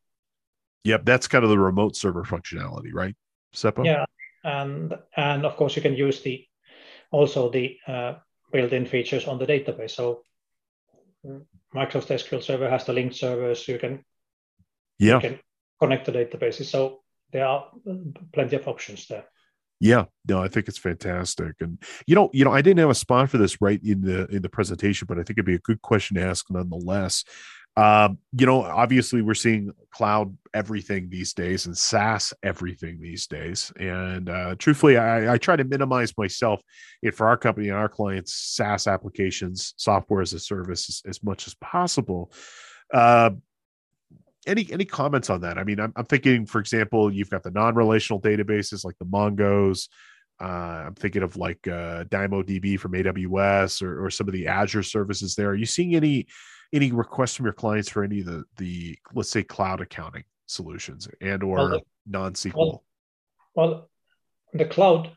[0.85, 3.14] Yep, that's kind of the remote server functionality, right?
[3.55, 3.85] Seppo?
[3.85, 4.05] Yeah,
[4.45, 6.47] and and of course you can use the
[7.11, 8.14] also the uh,
[8.53, 9.93] built-in features on the database.
[9.93, 10.23] So
[11.75, 13.67] Microsoft SQL Server has the linked servers.
[13.67, 14.05] You can
[14.99, 15.41] yeah you can
[15.81, 16.67] connect the databases.
[16.67, 17.01] So
[17.33, 17.71] there are
[18.33, 19.25] plenty of options there.
[19.81, 22.97] Yeah, no, I think it's fantastic, and you know, you know, I didn't have a
[22.97, 25.61] spot for this right in the in the presentation, but I think it'd be a
[25.61, 27.25] good question to ask nonetheless.
[27.79, 33.73] Um, you know, obviously we're seeing cloud everything these days and SaaS everything these days.
[33.79, 36.61] And uh, truthfully, I, I, try to minimize myself
[37.03, 41.23] it for our company and our clients SaaS applications, software as a service, as, as
[41.23, 42.33] much as possible.
[42.93, 43.31] Uh,
[44.49, 45.57] any any comments on that?
[45.57, 49.88] I mean, I'm, I'm thinking, for example, you've got the non-relational databases like the Mongos.
[50.41, 54.83] Uh, I'm thinking of like uh, DynamoDB from AWS or, or some of the Azure
[54.83, 55.37] services.
[55.37, 56.27] There, are you seeing any
[56.73, 61.09] any requests from your clients for any of the the let's say cloud accounting solutions
[61.21, 62.55] and or well, non-SQL?
[62.57, 62.85] Well,
[63.55, 63.91] well,
[64.53, 65.11] the cloud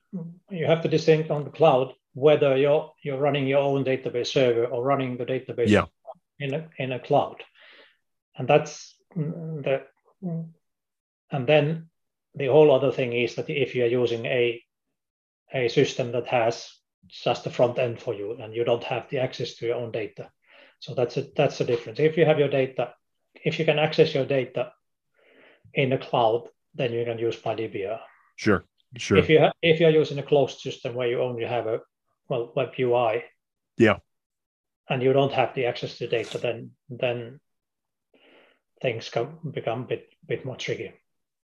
[0.49, 4.65] you have to distinct on the cloud whether you're you're running your own database server
[4.65, 5.85] or running the database yeah.
[6.39, 7.43] in a in a cloud,
[8.37, 9.83] and that's the
[10.21, 11.89] and then
[12.35, 14.61] the whole other thing is that if you're using a
[15.53, 16.69] a system that has
[17.07, 19.91] just the front end for you and you don't have the access to your own
[19.91, 20.29] data
[20.81, 22.93] so that's a that's a difference if you have your data
[23.45, 24.73] if you can access your data
[25.73, 27.99] in the cloud then you can use MyDBR.
[28.35, 28.63] Sure,
[28.97, 29.17] sure.
[29.17, 31.81] If you ha- if you're using a closed system where you only have a
[32.29, 33.23] well web UI,
[33.77, 33.97] yeah,
[34.89, 37.39] and you don't have the access to data, then then
[38.81, 40.93] things come become a bit bit more tricky.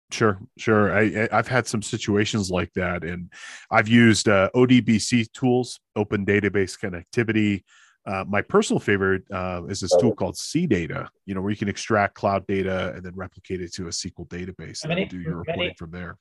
[0.09, 0.97] Sure, sure.
[0.97, 3.29] I, I've had some situations like that, and
[3.69, 7.63] I've used uh, ODBC tools, Open Database Connectivity.
[8.07, 11.67] Uh, my personal favorite uh, is this tool called CData, you know, where you can
[11.67, 15.35] extract cloud data and then replicate it to a SQL database and many, do your
[15.35, 16.17] reporting many, from there.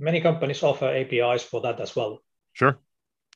[0.00, 2.20] Many companies offer APIs for that as well.
[2.54, 2.76] Sure.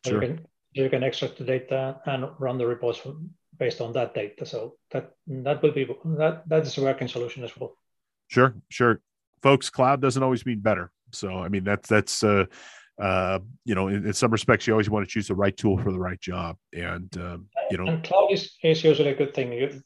[0.05, 0.23] So sure.
[0.23, 4.15] You can you can extract the data and run the reports from, based on that
[4.15, 4.45] data.
[4.45, 7.77] So that that will be that that is a working solution as well.
[8.27, 9.01] Sure, sure,
[9.43, 9.71] folks.
[9.71, 10.91] Cloud doesn't always mean better.
[11.13, 12.47] So I mean that's that's uh,
[13.01, 15.79] uh, you know, in, in, some respects, you always want to choose the right tool
[15.79, 16.57] for the right job.
[16.73, 19.53] And, um, you know, and cloud is, is usually a good thing.
[19.53, 19.83] You,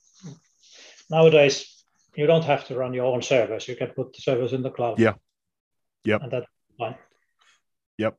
[1.10, 1.84] nowadays,
[2.16, 3.68] you don't have to run your own servers.
[3.68, 4.98] You can put the servers in the cloud.
[4.98, 5.14] Yeah.
[6.04, 6.22] Yep.
[6.22, 6.46] And that's
[6.78, 6.94] fine.
[7.98, 8.16] Yep.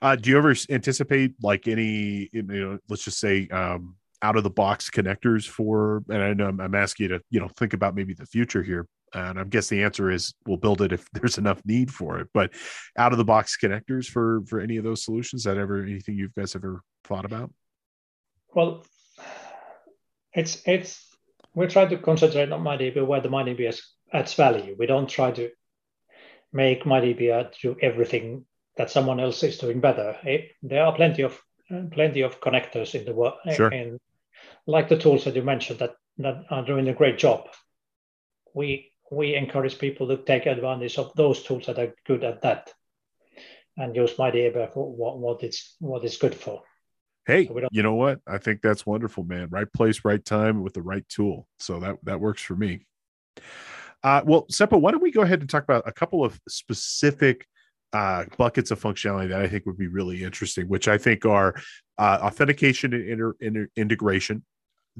[0.00, 4.42] Uh, do you ever anticipate like any, you know, let's just say, um, out of
[4.42, 7.72] the box connectors for, and I know I'm, I'm asking you to, you know, think
[7.72, 11.08] about maybe the future here, and I guess the answer is we'll build it if
[11.12, 12.28] there's enough need for it.
[12.32, 12.52] But
[12.96, 16.30] out of the box connectors for for any of those solutions, that ever anything you
[16.36, 17.52] guys ever thought about?
[18.54, 18.84] Well,
[20.32, 21.04] it's it's
[21.54, 23.80] we try to concentrate on MyDB where the MyDB
[24.12, 24.76] adds value.
[24.78, 25.50] We don't try to
[26.52, 28.44] make MyDB do everything
[28.76, 30.16] that someone else is doing better.
[30.22, 31.40] It, there are plenty of
[31.90, 33.68] plenty of connectors in the world, sure.
[33.68, 33.98] and
[34.66, 37.48] like the tools that you mentioned that that are doing a great job.
[38.54, 42.72] We we encourage people to take advantage of those tools that are good at that
[43.76, 46.62] and use my MyDB for what, what it's what it's good for.
[47.26, 48.20] Hey, so you know what?
[48.26, 49.48] I think that's wonderful, man.
[49.50, 51.46] Right place, right time with the right tool.
[51.58, 52.86] So that that works for me.
[54.02, 57.46] Uh, well, Seppo, why don't we go ahead and talk about a couple of specific
[57.92, 61.54] uh, buckets of functionality that I think would be really interesting, which I think are
[61.98, 64.44] uh, authentication and inter- inter- integration,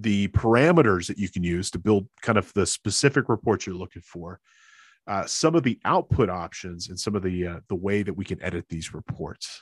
[0.01, 4.03] the parameters that you can use to build kind of the specific reports you're looking
[4.03, 4.41] for,
[5.07, 8.25] uh, some of the output options, and some of the uh, the way that we
[8.25, 9.61] can edit these reports.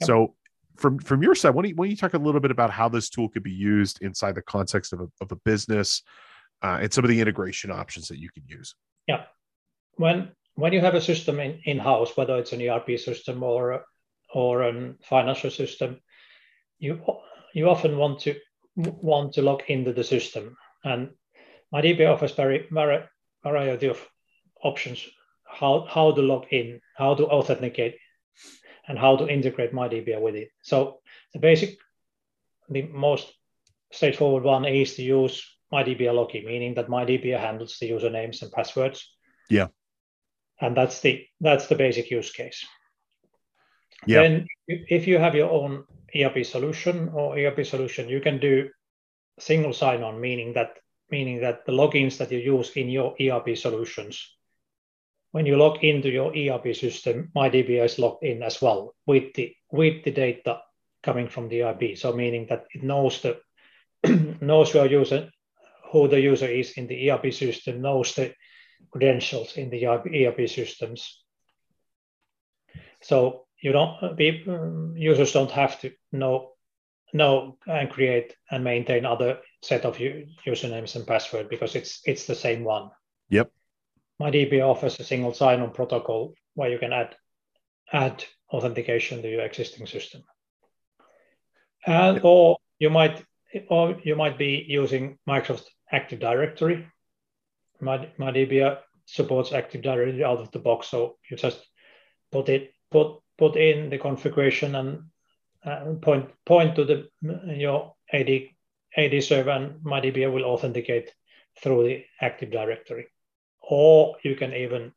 [0.00, 0.06] Yep.
[0.06, 0.34] So,
[0.76, 2.70] from from your side, why don't, you, why don't you talk a little bit about
[2.70, 6.02] how this tool could be used inside the context of a, of a business
[6.62, 8.74] uh, and some of the integration options that you can use?
[9.08, 9.24] Yeah,
[9.96, 13.84] when when you have a system in in house, whether it's an ERP system or
[14.34, 15.98] or a financial system,
[16.78, 17.00] you
[17.54, 18.34] you often want to
[18.76, 20.56] want to log into the system.
[20.84, 21.10] And
[21.74, 22.68] MyDB offers very,
[23.42, 24.06] variety of
[24.62, 25.04] options
[25.44, 27.96] how, how to log in, how to authenticate,
[28.88, 30.50] and how to integrate MyDB with it.
[30.62, 31.00] So
[31.32, 31.78] the basic,
[32.68, 33.32] the most
[33.92, 39.08] straightforward one is to use MyDB login, meaning that MyDB handles the usernames and passwords.
[39.48, 39.68] Yeah.
[40.60, 42.64] And that's the that's the basic use case.
[44.06, 44.22] Yeah.
[44.22, 48.68] Then if you have your own ERP solution or ERP solution, you can do
[49.38, 50.78] single sign-on, meaning that
[51.10, 54.36] meaning that the logins that you use in your ERP solutions,
[55.30, 59.34] when you log into your ERP system, my MyDB is logged in as well with
[59.34, 60.60] the with the data
[61.02, 61.96] coming from the ERP.
[61.96, 63.40] So meaning that it knows the
[64.40, 65.30] knows your user,
[65.92, 68.34] who the user is in the ERP system, knows the
[68.90, 71.22] credentials in the ERP systems.
[73.02, 76.52] So you don't uh, um, users don't have to know
[77.12, 82.34] know and create and maintain other set of usernames and password because it's it's the
[82.34, 82.90] same one.
[83.30, 83.50] Yep.
[84.20, 87.16] MyDB offers a single sign-on protocol where you can add
[87.92, 90.22] add authentication to your existing system.
[91.86, 92.24] And yep.
[92.24, 93.24] or you might
[93.68, 96.86] or you might be using Microsoft Active Directory.
[97.80, 101.60] My, MyDB uh, supports Active Directory out of the box, so you just
[102.32, 105.02] put it put put in the configuration and
[105.64, 107.08] uh, point point to the
[107.54, 108.30] your AD
[108.96, 111.12] AD server and MyDB will authenticate
[111.60, 113.06] through the Active Directory.
[113.60, 114.92] Or you can even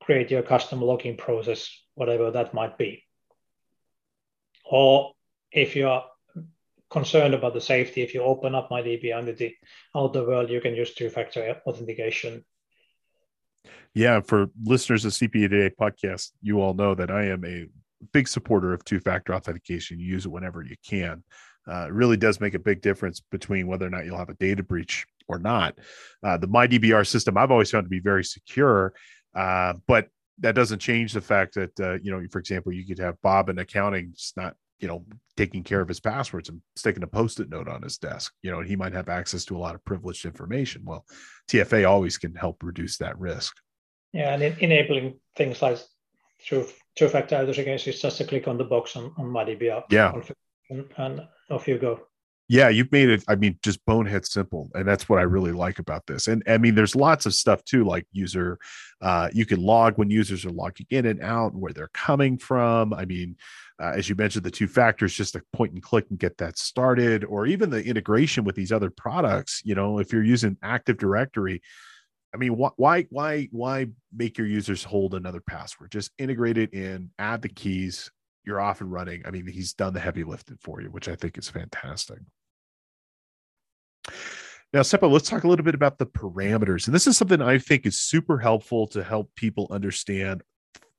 [0.00, 3.04] create your custom login process, whatever that might be.
[4.64, 5.12] Or
[5.52, 6.04] if you are
[6.90, 9.54] concerned about the safety, if you open up MyDB under the
[9.94, 12.44] outer world, you can use two-factor authentication.
[13.94, 17.66] Yeah, for listeners of CPA Today podcast, you all know that I am a
[18.12, 19.98] big supporter of two-factor authentication.
[19.98, 21.24] You use it whenever you can.
[21.68, 24.34] Uh, it really does make a big difference between whether or not you'll have a
[24.34, 25.78] data breach or not.
[26.22, 28.94] Uh, the MyDBR system I've always found to be very secure,
[29.34, 30.08] uh, but
[30.38, 33.48] that doesn't change the fact that uh, you know, for example, you could have Bob
[33.48, 35.04] in accounting just not you know
[35.36, 38.60] taking care of his passwords and sticking a post-it note on his desk you know
[38.60, 41.04] and he might have access to a lot of privileged information well
[41.50, 43.56] tfa always can help reduce that risk
[44.12, 45.78] yeah and enabling things like
[46.44, 50.12] two two-factor authentication is just a click on the box on, on MyDB yeah.
[50.70, 52.00] and, and off you go.
[52.48, 55.78] Yeah you've made it i mean just bonehead simple and that's what i really like
[55.78, 56.28] about this.
[56.28, 58.58] And i mean there's lots of stuff too like user
[59.00, 62.94] uh, you can log when users are logging in and out where they're coming from.
[62.94, 63.36] I mean
[63.80, 66.58] uh, as you mentioned the two factors just a point and click and get that
[66.58, 70.96] started or even the integration with these other products you know if you're using active
[70.96, 71.60] directory
[72.34, 75.90] I mean, wh- why, why, why make your users hold another password?
[75.90, 78.10] Just integrate it in, add the keys,
[78.44, 79.22] you're off and running.
[79.26, 82.18] I mean, he's done the heavy lifting for you, which I think is fantastic.
[84.72, 86.86] Now, Seppo, let's talk a little bit about the parameters.
[86.86, 90.42] And this is something I think is super helpful to help people understand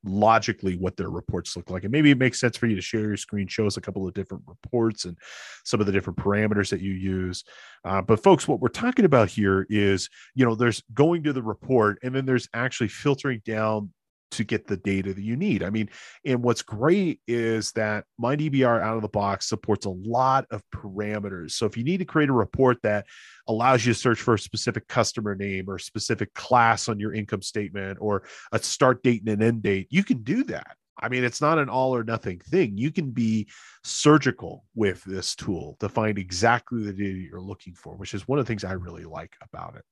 [0.03, 1.83] logically what their reports look like.
[1.83, 4.07] And maybe it makes sense for you to share your screen, show us a couple
[4.07, 5.17] of different reports and
[5.65, 7.43] some of the different parameters that you use.
[7.83, 11.43] Uh, but folks, what we're talking about here is, you know, there's going to the
[11.43, 13.91] report and then there's actually filtering down
[14.31, 15.63] to get the data that you need.
[15.63, 15.89] I mean,
[16.25, 21.51] and what's great is that MyDBR out of the box supports a lot of parameters.
[21.51, 23.05] So if you need to create a report that
[23.47, 27.41] allows you to search for a specific customer name or specific class on your income
[27.41, 30.75] statement or a start date and an end date, you can do that.
[31.01, 32.77] I mean, it's not an all or nothing thing.
[32.77, 33.47] You can be
[33.83, 38.37] surgical with this tool to find exactly the data you're looking for, which is one
[38.37, 39.83] of the things I really like about it.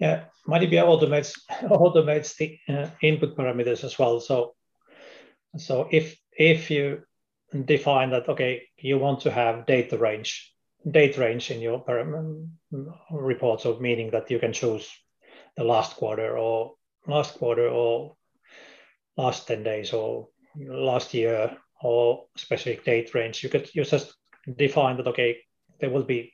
[0.00, 4.20] Yeah, MyDB automates automates the uh, input parameters as well.
[4.20, 4.54] So,
[5.56, 7.02] so if if you
[7.64, 10.52] define that, okay, you want to have data range,
[10.90, 12.48] date range in your param-
[13.10, 14.90] report, so meaning that you can choose
[15.56, 16.74] the last quarter or
[17.06, 18.16] last quarter or
[19.16, 24.14] last 10 days or last year or specific date range, you could you just
[24.56, 25.38] define that, okay,
[25.80, 26.32] there will be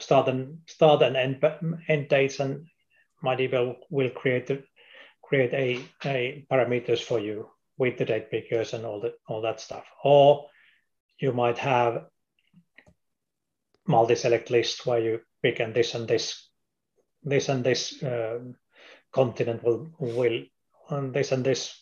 [0.00, 1.44] start and start and end,
[1.88, 2.66] end dates, and
[3.24, 4.62] MyDB will create the,
[5.22, 7.48] create a, a parameters for you
[7.78, 9.84] with the date pickers and all that all that stuff.
[10.04, 10.48] Or
[11.18, 12.06] you might have
[13.86, 16.48] multi-select list where you pick and this and this
[17.22, 18.38] this and this uh,
[19.12, 20.42] continent will will
[20.90, 21.74] and this and this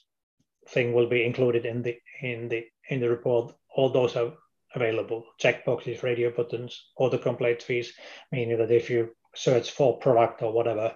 [0.69, 3.55] thing will be included in the in the in the report.
[3.75, 4.33] All those are
[4.79, 7.93] available checkboxes, radio buttons, autocomplete fees,
[8.33, 10.95] meaning that if you search for product or whatever,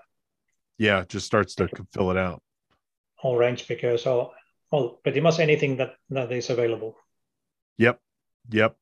[0.78, 2.43] yeah, just starts to fill it out.
[3.22, 4.33] All range pickers or
[4.70, 6.97] well, pretty much anything that that is available.
[7.78, 8.01] Yep,
[8.51, 8.76] yep.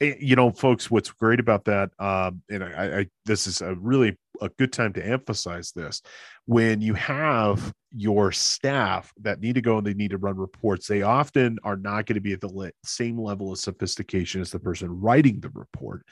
[0.00, 3.74] Eh, you know, folks, what's great about that, um, and I, I, this is a
[3.74, 6.02] really a good time to emphasize this.
[6.46, 10.86] When you have your staff that need to go and they need to run reports,
[10.86, 14.58] they often are not going to be at the same level of sophistication as the
[14.58, 16.04] person writing the report.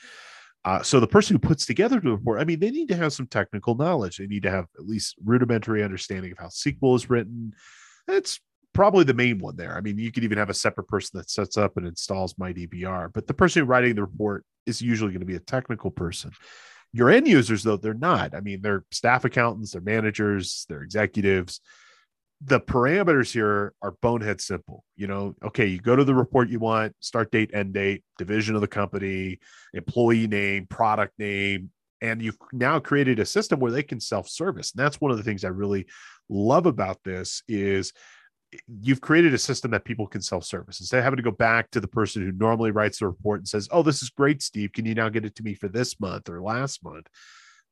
[0.64, 3.12] Uh, so the person who puts together the report, I mean, they need to have
[3.12, 4.16] some technical knowledge.
[4.16, 7.54] They need to have at least rudimentary understanding of how SQL is written.
[8.08, 8.40] That's
[8.72, 9.76] probably the main one there.
[9.76, 13.12] I mean, you could even have a separate person that sets up and installs MyDBR,
[13.14, 16.32] but the person writing the report is usually going to be a technical person.
[16.96, 18.34] Your end users, though, they're not.
[18.34, 21.60] I mean, they're staff accountants, they're managers, they're executives.
[22.40, 24.82] The parameters here are bonehead simple.
[24.96, 28.54] You know, okay, you go to the report you want, start date, end date, division
[28.54, 29.40] of the company,
[29.74, 31.70] employee name, product name,
[32.00, 34.72] and you've now created a system where they can self-service.
[34.72, 35.84] And that's one of the things I really
[36.30, 37.92] love about this is
[38.80, 41.80] you've created a system that people can self-service instead of having to go back to
[41.80, 44.72] the person who normally writes the report and says, "Oh, this is great, Steve.
[44.72, 47.08] Can you now get it to me for this month or last month?"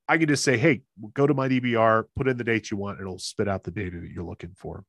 [0.09, 0.83] I can just say, "Hey,
[1.15, 4.11] go to MyDBR, put in the dates you want, it'll spit out the data that
[4.11, 4.85] you're looking for."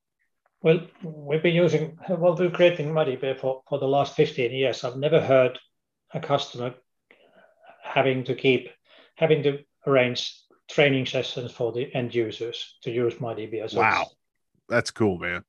[0.61, 4.83] Well, we've been using well, we're creating MyDB for for the last 15 years.
[4.83, 5.59] I've never heard
[6.13, 6.73] a customer
[7.83, 8.69] having to keep
[9.15, 13.69] having to arrange training sessions for the end users to use MyDB.
[13.69, 14.07] So wow,
[14.67, 15.43] that's cool, man.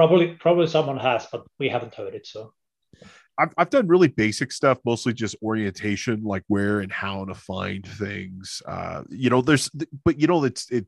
[0.00, 2.26] Probably, probably someone has, but we haven't heard it.
[2.26, 2.54] So,
[3.36, 7.86] I've, I've done really basic stuff, mostly just orientation, like where and how to find
[7.86, 8.62] things.
[8.66, 9.68] Uh, you know, there's,
[10.02, 10.86] but you know, it's it.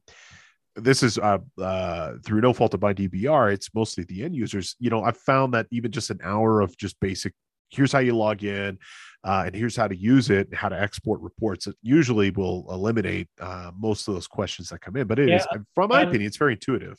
[0.76, 3.52] This is uh, uh, through no fault of MyDBR.
[3.52, 4.76] It's mostly the end users.
[4.80, 7.34] You know, I've found that even just an hour of just basic.
[7.68, 8.78] Here's how you log in,
[9.24, 11.66] uh, and here's how to use it, and how to export reports.
[11.66, 15.06] It usually will eliminate uh, most of those questions that come in.
[15.06, 16.98] But it yeah, is, from my and, opinion, it's very intuitive.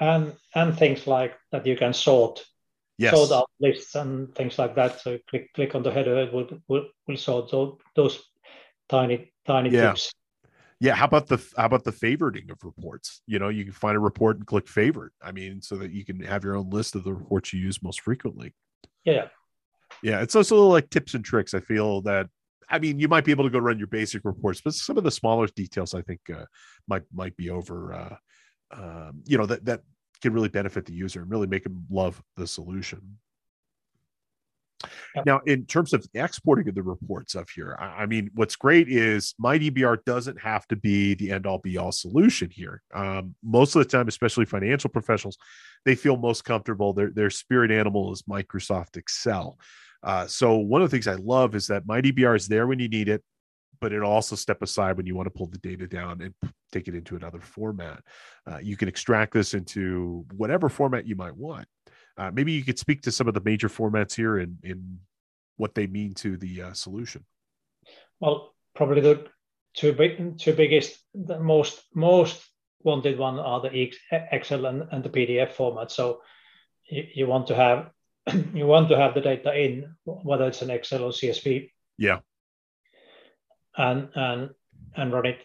[0.00, 2.44] And and things like that you can sort
[2.98, 3.14] yes.
[3.14, 5.00] sort out lists and things like that.
[5.00, 8.22] So click click on the header, it will will, will sort those, those
[8.88, 9.90] tiny tiny yeah.
[9.90, 10.12] tips.
[10.80, 13.22] Yeah, how about the how about the favoriting of reports?
[13.26, 15.12] You know, you can find a report and click favorite.
[15.20, 17.82] I mean, so that you can have your own list of the reports you use
[17.82, 18.54] most frequently.
[19.04, 19.28] Yeah.
[20.02, 21.54] Yeah, it's also like tips and tricks.
[21.54, 22.28] I feel that
[22.70, 25.04] I mean, you might be able to go run your basic reports, but some of
[25.04, 26.44] the smaller details I think uh,
[26.86, 27.94] might might be over.
[27.94, 28.16] Uh,
[28.70, 29.82] um, you know that that
[30.22, 33.18] can really benefit the user and really make them love the solution.
[35.16, 35.26] Yep.
[35.26, 38.88] Now, in terms of exporting of the reports up here, I, I, mean, what's great
[38.88, 42.82] is MyDBR doesn't have to be the end all be all solution here.
[42.94, 45.36] Um, most of the time, especially financial professionals,
[45.84, 46.92] they feel most comfortable.
[46.92, 49.58] Their, their spirit animal is Microsoft Excel.
[50.02, 52.88] Uh, so, one of the things I love is that MyDBR is there when you
[52.88, 53.22] need it
[53.80, 56.34] but it'll also step aside when you want to pull the data down and
[56.72, 58.02] take it into another format.
[58.46, 61.66] Uh, you can extract this into whatever format you might want.
[62.16, 64.98] Uh, maybe you could speak to some of the major formats here and in, in
[65.56, 67.24] what they mean to the uh, solution.
[68.20, 69.26] Well, probably the
[69.74, 72.44] two big, two biggest, the most most
[72.82, 73.90] wanted one are the
[74.32, 75.90] Excel and, and the PDF format.
[75.90, 76.22] So
[76.88, 77.90] you, you want to have
[78.54, 81.70] you want to have the data in whether it's an Excel or CSV.
[81.96, 82.20] Yeah
[83.78, 84.50] and and
[84.96, 85.38] and run it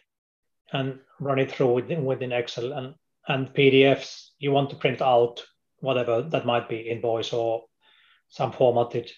[0.73, 2.95] and run it through within, within Excel and
[3.29, 5.41] and PDFs you want to print out
[5.79, 7.63] whatever that might be invoice or
[8.27, 9.09] some formatted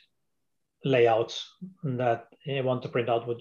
[0.83, 1.51] layouts
[1.83, 3.39] that you want to print out with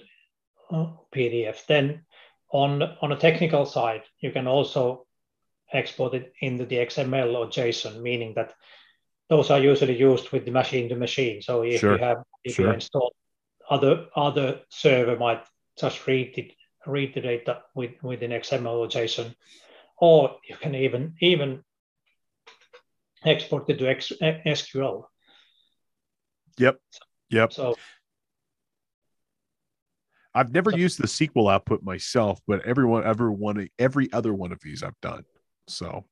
[0.70, 1.66] uh, PDF.
[1.66, 2.06] Then
[2.50, 5.06] on on a technical side, you can also
[5.72, 8.54] export it into the XML or JSON, meaning that
[9.28, 11.42] those are usually used with the machine to machine.
[11.42, 11.96] So if sure.
[11.96, 12.66] you have if sure.
[12.66, 13.14] you install
[13.68, 15.44] other other server might
[15.78, 16.52] just read it,
[16.86, 19.34] read the data with, within XML or JSON,
[19.98, 21.62] or you can even even
[23.24, 25.04] export it to X, SQL.
[26.58, 26.78] Yep.
[27.30, 27.52] Yep.
[27.52, 27.74] So
[30.34, 34.60] I've never so, used the SQL output myself, but everyone, everyone, every other one of
[34.60, 35.24] these I've done.
[35.68, 36.04] So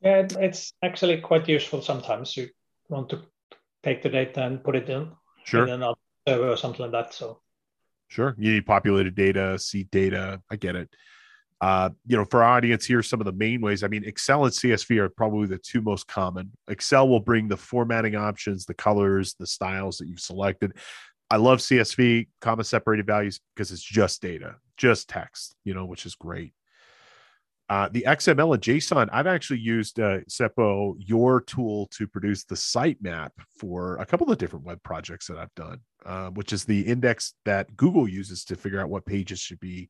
[0.00, 2.36] yeah, it's actually quite useful sometimes.
[2.36, 2.48] You
[2.88, 3.20] want to
[3.82, 5.12] take the data and put it in,
[5.44, 5.64] sure.
[5.64, 7.14] in another server or something like that.
[7.14, 7.40] So
[8.10, 8.34] Sure.
[8.38, 10.42] You need populated data, seed data.
[10.50, 10.90] I get it.
[11.60, 13.84] Uh, you know, for our audience here, some of the main ways.
[13.84, 16.50] I mean, Excel and CSV are probably the two most common.
[16.68, 20.72] Excel will bring the formatting options, the colors, the styles that you've selected.
[21.30, 26.06] I love CSV, comma separated values, because it's just data, just text, you know, which
[26.06, 26.52] is great.
[27.70, 32.56] Uh, the XML and JSON, I've actually used uh, Seppo, your tool, to produce the
[32.56, 36.80] sitemap for a couple of different web projects that I've done, uh, which is the
[36.80, 39.88] index that Google uses to figure out what pages should be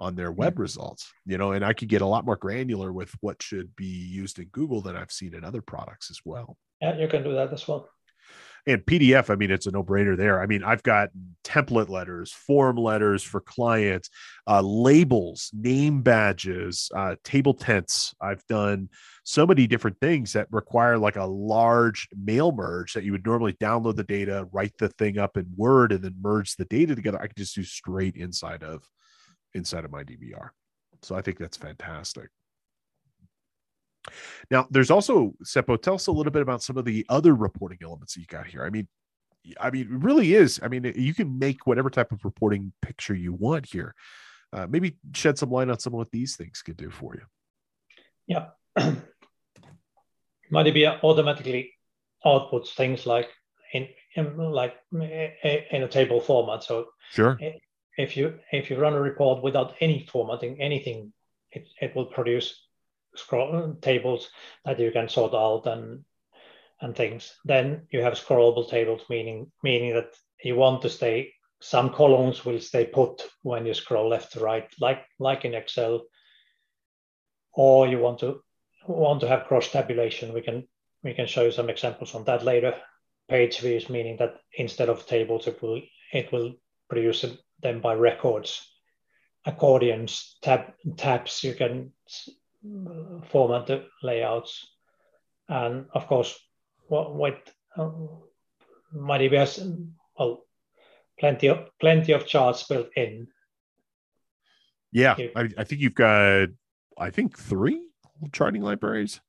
[0.00, 1.12] on their web results.
[1.24, 4.40] You know, and I could get a lot more granular with what should be used
[4.40, 6.56] in Google than I've seen in other products as well.
[6.82, 7.88] Yeah, you can do that as well
[8.66, 10.42] and PDF, I mean, it's a no brainer there.
[10.42, 11.10] I mean, I've got
[11.44, 14.10] template letters, form letters for clients,
[14.46, 18.14] uh, labels, name badges, uh, table tents.
[18.20, 18.88] I've done
[19.24, 23.54] so many different things that require like a large mail merge that you would normally
[23.54, 27.18] download the data, write the thing up in Word, and then merge the data together.
[27.18, 28.88] I can just do straight inside of
[29.54, 30.50] inside of MyDBR.
[31.02, 32.28] So I think that's fantastic.
[34.50, 35.80] Now, there's also Seppo.
[35.80, 38.46] Tell us a little bit about some of the other reporting elements that you got
[38.46, 38.64] here.
[38.64, 38.88] I mean,
[39.58, 40.60] I mean, it really is.
[40.62, 43.94] I mean, you can make whatever type of reporting picture you want here.
[44.52, 47.22] Uh, maybe shed some light on some of what these things could do for you.
[48.26, 48.48] Yeah,
[50.52, 51.72] MyDB automatically
[52.24, 53.28] outputs things like
[53.72, 56.64] in, in like in a table format.
[56.64, 57.38] So sure,
[57.96, 61.12] if you if you run a report without any formatting, anything,
[61.52, 62.60] it, it will produce
[63.14, 64.30] scroll tables
[64.64, 66.04] that you can sort out and
[66.80, 67.36] and things.
[67.44, 71.32] Then you have scrollable tables, meaning meaning that you want to stay.
[71.60, 76.02] Some columns will stay put when you scroll left to right, like like in Excel.
[77.52, 78.42] Or you want to
[78.86, 80.32] want to have cross tabulation.
[80.32, 80.66] We can
[81.02, 82.74] we can show you some examples on that later.
[83.28, 85.82] Page views, meaning that instead of tables, it will
[86.12, 86.54] it will
[86.88, 87.24] produce
[87.62, 88.66] them by records.
[89.46, 91.44] Accordions, tab tabs.
[91.44, 91.92] You can
[93.30, 94.66] format the layouts.
[95.48, 96.38] And of course,
[96.88, 97.90] what, what uh,
[99.36, 99.58] has
[100.18, 100.44] well
[101.20, 103.28] plenty of plenty of charts built in.
[104.90, 106.48] Yeah, I, I think you've got
[106.98, 107.86] I think three
[108.32, 109.20] charting libraries.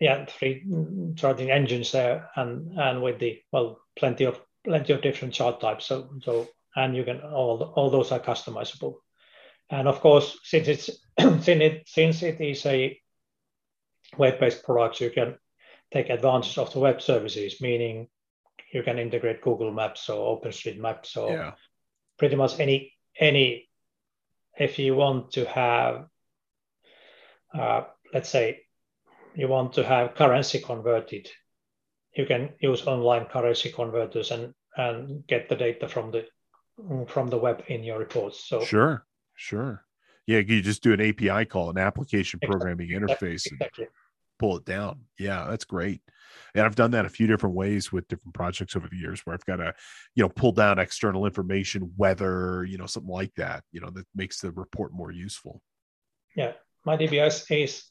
[0.00, 0.64] Yeah, three
[1.16, 5.86] charting engines there, and and with the well, plenty of plenty of different chart types.
[5.86, 8.96] So so and you can all all those are customizable.
[9.70, 12.98] And of course, since it's since it since it is a
[14.16, 15.36] web-based product, you can
[15.92, 18.08] take advantage of the web services, meaning
[18.72, 21.52] you can integrate Google Maps or OpenStreetMaps or yeah.
[22.18, 23.68] pretty much any any
[24.58, 26.06] if you want to have
[27.54, 28.62] uh, let's say
[29.34, 31.28] you want to have currency converted
[32.14, 36.26] you can use online currency converters and and get the data from the
[37.08, 39.06] from the web in your reports so sure
[39.36, 39.84] sure.
[40.26, 43.28] Yeah you just do an api call an application programming exactly.
[43.28, 43.86] interface exactly.
[44.38, 45.00] pull it down.
[45.18, 46.00] Yeah that's great.
[46.54, 49.34] And i've done that a few different ways with different projects over the years where
[49.34, 49.74] i've got to
[50.14, 54.06] you know pull down external information weather you know something like that you know that
[54.14, 55.62] makes the report more useful.
[56.34, 56.52] Yeah
[56.84, 57.84] my dbs is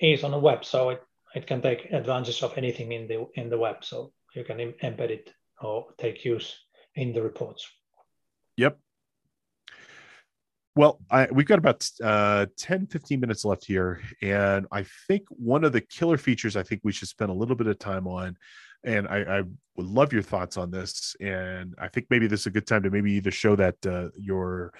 [0.00, 1.02] is on the web so it,
[1.34, 3.84] it can take advantage of anything in the in the web.
[3.84, 6.56] So you can embed it or take use
[6.94, 7.66] in the reports.
[8.56, 8.78] Yep
[10.78, 14.00] well, I, we've got about uh, 10, 15 minutes left here.
[14.22, 17.56] And I think one of the killer features I think we should spend a little
[17.56, 18.36] bit of time on,
[18.84, 19.42] and I, I
[19.74, 21.16] would love your thoughts on this.
[21.20, 24.10] And I think maybe this is a good time to maybe either show that uh,
[24.16, 24.72] your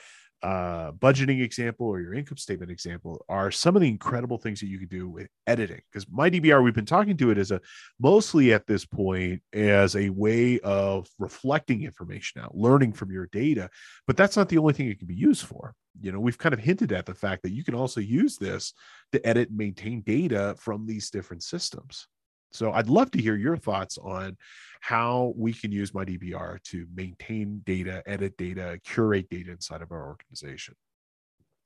[0.43, 4.69] uh, budgeting example or your income statement example are some of the incredible things that
[4.69, 5.81] you can do with editing.
[5.91, 7.61] Because MyDBR, we've been talking to it as a
[7.99, 13.69] mostly at this point as a way of reflecting information out, learning from your data.
[14.07, 15.75] But that's not the only thing it can be used for.
[16.01, 18.73] You know, we've kind of hinted at the fact that you can also use this
[19.13, 22.07] to edit and maintain data from these different systems.
[22.53, 24.37] So I'd love to hear your thoughts on
[24.81, 30.07] how we can use MyDBR to maintain data, edit data, curate data inside of our
[30.07, 30.75] organization.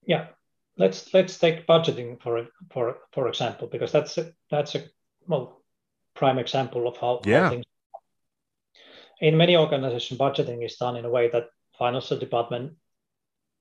[0.04, 0.26] Yeah,
[0.76, 4.84] let's let's take budgeting for for for example, because that's a, that's a
[5.26, 5.62] well
[6.14, 7.44] prime example of how, yeah.
[7.44, 7.64] How things,
[9.20, 11.46] in many organizations, budgeting is done in a way that
[11.78, 12.72] financial department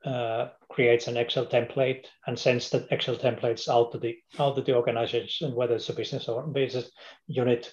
[0.06, 4.62] uh, creates an Excel template and sends the Excel templates out to the out to
[4.62, 6.92] the organization, whether it's a business or business
[7.28, 7.72] unit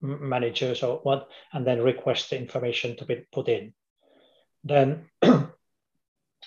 [0.00, 3.72] managers or what, and then request the information to be put in.
[4.64, 5.50] Then the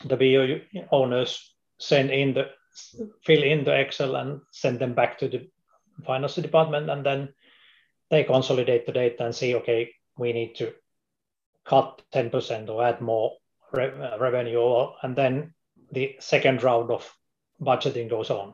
[0.04, 2.50] BU owners send in the
[3.24, 5.50] fill in the Excel and send them back to the
[6.06, 7.34] finance department, and then
[8.10, 10.74] they consolidate the data and see, okay, we need to
[11.66, 13.34] cut 10% or add more
[13.76, 15.53] re- uh, revenue, and then
[15.91, 17.09] the second round of
[17.61, 18.53] budgeting goes on.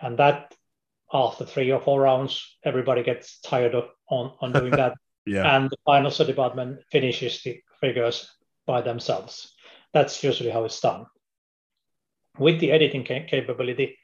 [0.00, 0.54] And that
[1.12, 4.94] after three or four rounds, everybody gets tired of on, on doing that.
[5.26, 5.56] yeah.
[5.56, 8.28] And the finance department finishes the figures
[8.66, 9.54] by themselves.
[9.92, 11.06] That's usually how it's done.
[12.38, 13.96] With the editing ca- capability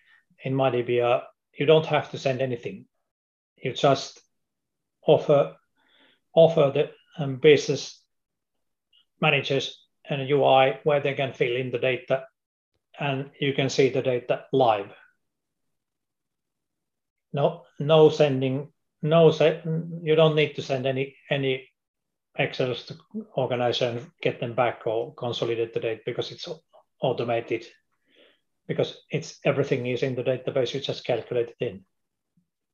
[0.44, 1.22] in MyDB,
[1.58, 2.86] you don't have to send anything.
[3.56, 4.20] You just
[5.06, 5.56] offer
[6.32, 6.90] offer the
[7.22, 8.00] um, business
[9.20, 9.80] managers
[10.10, 12.24] an UI where they can fill in the data
[12.98, 14.92] and you can see the data live.
[17.32, 19.30] No, no sending no,
[20.02, 21.70] you don't need to send any any
[22.38, 22.96] Excels to
[23.34, 26.48] organize and get them back or consolidate the data because it's
[27.02, 27.66] automated.
[28.68, 31.84] Because it's everything is in the database, you just calculate it in.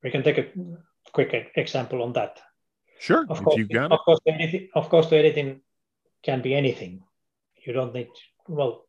[0.03, 0.45] We can take a
[1.11, 2.39] quick example on that.
[2.99, 5.61] Sure, of course, of course, anything, of course, the editing
[6.23, 7.01] can be anything.
[7.67, 8.07] You don't need
[8.47, 8.85] well,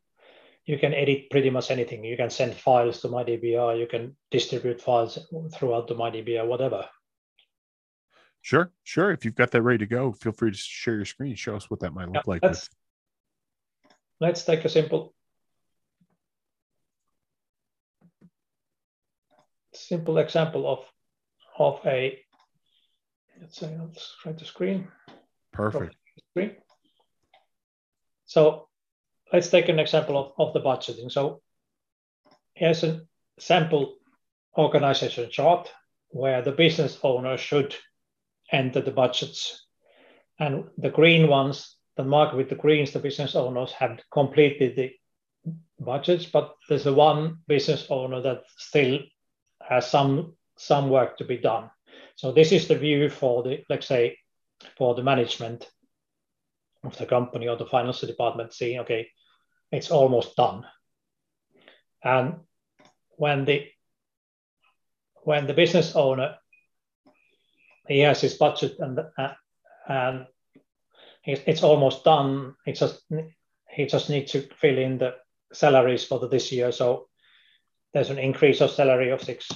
[0.64, 2.05] you can edit pretty much anything.
[2.05, 5.18] You can send files to MyDBR, you can distribute files
[5.53, 6.89] throughout the MyDBR, whatever.
[8.41, 9.11] Sure, sure.
[9.11, 11.35] If you've got that ready to go, feel free to share your screen.
[11.35, 12.43] Show us what that might look yeah, like.
[12.45, 12.68] Let's,
[14.20, 15.12] let's take a simple
[19.74, 20.85] simple example of
[21.59, 22.18] of a
[23.41, 24.87] let's say let's try the screen.
[25.53, 25.97] Perfect.
[26.31, 26.53] Screen.
[28.26, 28.67] So
[29.33, 31.11] let's take an example of, of the budgeting.
[31.11, 31.41] So
[32.55, 33.03] here's a
[33.39, 33.97] sample
[34.57, 35.72] organization chart
[36.11, 37.74] where the business owner should
[38.51, 39.66] enter the budgets.
[40.39, 44.93] And the green ones, the mark with the greens, the business owners have completed the
[45.79, 48.99] budgets, but there's a one business owner that still
[49.62, 51.70] has some some work to be done.
[52.16, 54.18] So this is the view for the, let's say,
[54.76, 55.70] for the management
[56.83, 59.09] of the company or the financial department saying, okay,
[59.70, 60.66] it's almost done.
[62.02, 62.36] And
[63.16, 63.66] when the
[65.22, 66.38] when the business owner
[67.88, 69.34] he has his budget and uh,
[69.88, 70.26] and
[71.24, 72.54] it's almost done.
[72.66, 73.02] It just
[73.70, 75.14] he just needs to fill in the
[75.52, 76.72] salaries for the, this year.
[76.72, 77.08] So
[77.92, 79.48] there's an increase of salary of six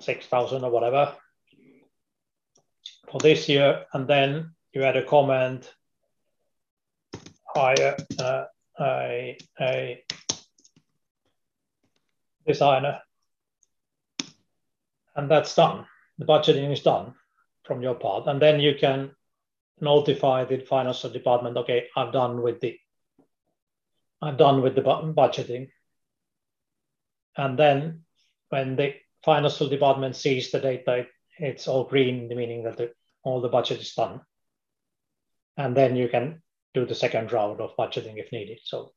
[0.00, 1.14] six thousand or whatever
[3.10, 5.72] for this year, and then you add a comment
[7.54, 8.44] hire uh,
[8.80, 10.04] a,
[12.46, 13.00] designer,
[15.14, 15.84] and that's done.
[16.18, 17.14] The budgeting is done
[17.64, 19.10] from your part, and then you can
[19.80, 21.56] notify the financial department.
[21.56, 22.78] Okay, I'm done with the
[24.20, 25.68] I'm done with the budgeting,
[27.36, 28.04] and then
[28.48, 31.06] when the financial department sees the data,
[31.38, 34.20] it's all green, meaning that the, all the budget is done,
[35.56, 36.42] and then you can
[36.74, 38.60] do the second round of budgeting if needed.
[38.62, 38.92] So,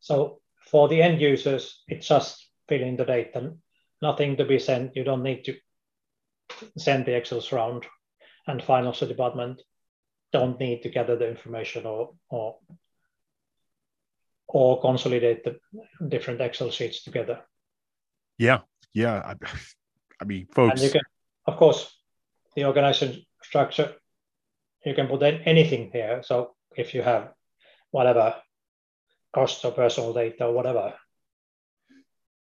[0.00, 3.54] so for the end users, it's just filling the data,
[4.02, 4.96] nothing to be sent.
[4.96, 5.56] You don't need to
[6.76, 7.86] send the Excels round,
[8.46, 9.62] and financial department
[10.32, 12.58] don't need to gather the information or or
[14.48, 15.58] or consolidate the
[16.08, 17.40] different Excel sheets together.
[18.38, 18.60] Yeah,
[18.92, 19.22] yeah.
[19.24, 19.34] I,
[20.20, 20.80] I mean, folks.
[20.80, 21.02] And you can,
[21.46, 21.90] of course,
[22.54, 23.94] the organization structure
[24.84, 26.22] you can put in anything here.
[26.22, 27.32] So if you have
[27.90, 28.36] whatever
[29.34, 30.94] cost or personal data or whatever,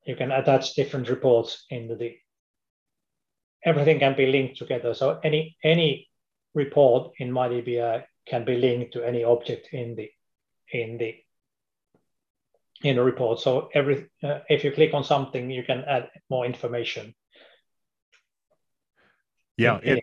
[0.06, 2.18] you can attach different reports into the
[3.64, 4.94] everything can be linked together.
[4.94, 6.10] So any any
[6.54, 10.10] report in MyDBI can be linked to any object in the
[10.72, 11.16] in the
[12.84, 13.40] in the report.
[13.40, 17.14] So every uh, if you click on something, you can add more information.
[19.58, 20.02] Yeah, in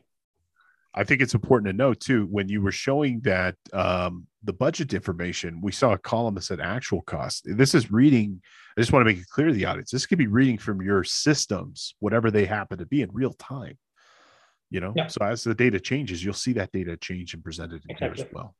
[0.97, 4.95] I think it's important to note too when you were showing that um, the budget
[4.95, 7.43] information, we saw a column that said actual cost.
[7.47, 8.41] This is reading.
[8.77, 9.91] I just want to make it clear to the audience.
[9.91, 13.77] This could be reading from your systems, whatever they happen to be, in real time.
[14.71, 15.09] You know, yeah.
[15.09, 18.23] so as the data changes, you'll see that data change and presented in exactly.
[18.23, 18.55] here as well.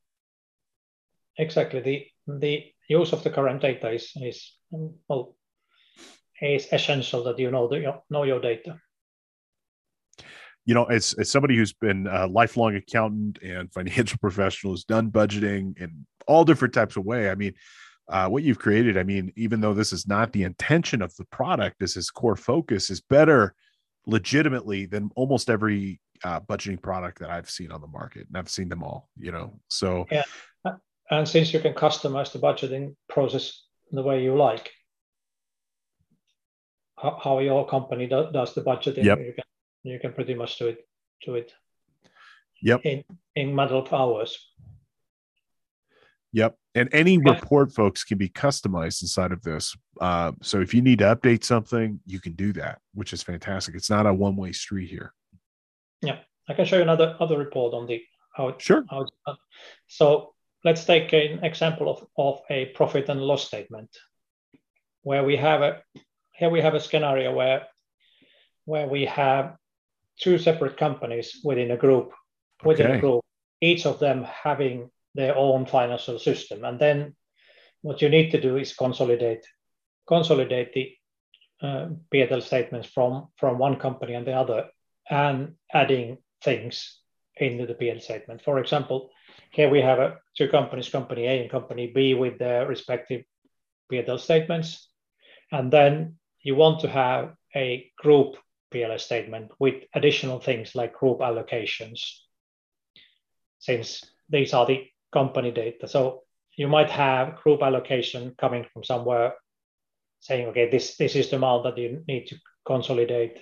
[1.37, 1.81] Exactly.
[1.81, 4.57] The the use of the current data is is
[5.07, 5.35] well
[6.41, 8.79] is essential that you know the, know your data
[10.65, 15.11] you know, as, as somebody who's been a lifelong accountant and financial professional, has done
[15.11, 17.29] budgeting in all different types of way.
[17.29, 17.53] I mean,
[18.07, 21.25] uh, what you've created, I mean, even though this is not the intention of the
[21.25, 23.55] product, as his core focus is better
[24.05, 28.49] legitimately than almost every uh, budgeting product that I've seen on the market, and I've
[28.49, 29.09] seen them all.
[29.17, 30.23] You know, so yeah,
[31.09, 34.71] and since you can customize the budgeting process the way you like,
[36.97, 39.19] how, how your company do, does the budgeting, yep.
[39.19, 39.43] you can
[39.85, 40.87] you can pretty much do it
[41.25, 41.53] do it
[42.61, 43.03] yep in
[43.35, 44.37] in matter of hours
[46.35, 46.57] Yep.
[46.75, 49.73] And any report, folks, can be customized inside of this.
[50.01, 53.73] Uh, so if you need to update something, you can do that, which is fantastic.
[53.73, 55.13] It's not a one way street here.
[56.01, 56.17] Yeah.
[56.49, 58.01] I can show you another other report on the
[58.33, 58.83] how it, sure.
[58.89, 59.05] How
[59.87, 60.33] so
[60.65, 63.89] let's take an example of, of a profit and loss statement
[65.03, 65.81] where we have a
[66.33, 67.65] here we have a scenario where
[68.65, 69.55] where we have
[70.19, 72.13] two separate companies within a group,
[72.63, 72.97] within okay.
[72.97, 73.21] a group,
[73.61, 76.63] each of them having their own financial system.
[76.63, 77.15] And then
[77.81, 79.45] what you need to do is consolidate,
[80.07, 80.93] consolidate the
[81.61, 84.69] uh, P&L statements from, from one company and the other
[85.09, 86.99] and adding things
[87.37, 88.41] into the P&L statement.
[88.41, 89.09] For example,
[89.51, 93.23] here we have a, two companies, company A and company B with their respective
[93.89, 94.89] P&L statements.
[95.51, 98.37] And then you want to have a group
[98.73, 102.01] PLS statement with additional things like group allocations,
[103.59, 105.87] since these are the company data.
[105.87, 106.23] So
[106.57, 109.33] you might have group allocation coming from somewhere
[110.19, 112.35] saying, okay, this, this is the amount that you need to
[112.65, 113.39] consolidate.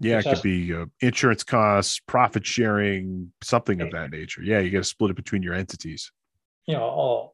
[0.00, 4.42] Yeah, it could be uh, insurance costs, profit sharing, something of that nature.
[4.42, 6.10] Yeah, you got to split it between your entities.
[6.66, 7.32] You know, or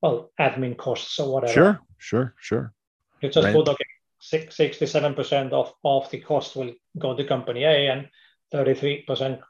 [0.00, 1.52] well, admin costs or whatever.
[1.52, 2.72] Sure, sure, sure.
[3.20, 3.56] You just Rent.
[3.56, 3.84] put okay,
[4.32, 8.08] 67% of, of the cost will go to company A and
[8.52, 9.40] 33%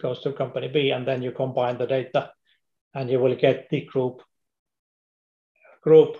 [0.00, 2.30] goes to company B, and then you combine the data
[2.94, 4.22] and you will get the group
[5.82, 6.18] group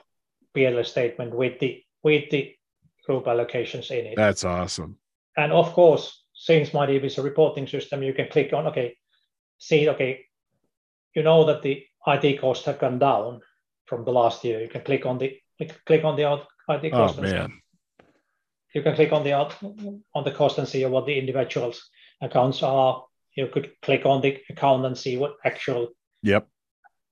[0.55, 2.55] PL statement with the with the
[3.05, 4.17] group allocations in it.
[4.17, 4.97] That's awesome.
[5.37, 8.97] And of course, since MyDB is a reporting system, you can click on okay,
[9.59, 10.27] see okay,
[11.15, 13.41] you know that the IT costs have gone down
[13.87, 14.61] from the last year.
[14.61, 15.39] You can click on the
[15.85, 17.19] click on the IT cost.
[17.19, 17.61] Oh man
[18.77, 21.89] you can click on the on the cost and see what the individuals
[22.21, 23.05] accounts are.
[23.35, 25.89] You could click on the account and see what actual
[26.23, 26.47] yep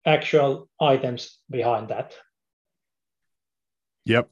[0.04, 2.12] actual items behind that.
[4.04, 4.28] Yep.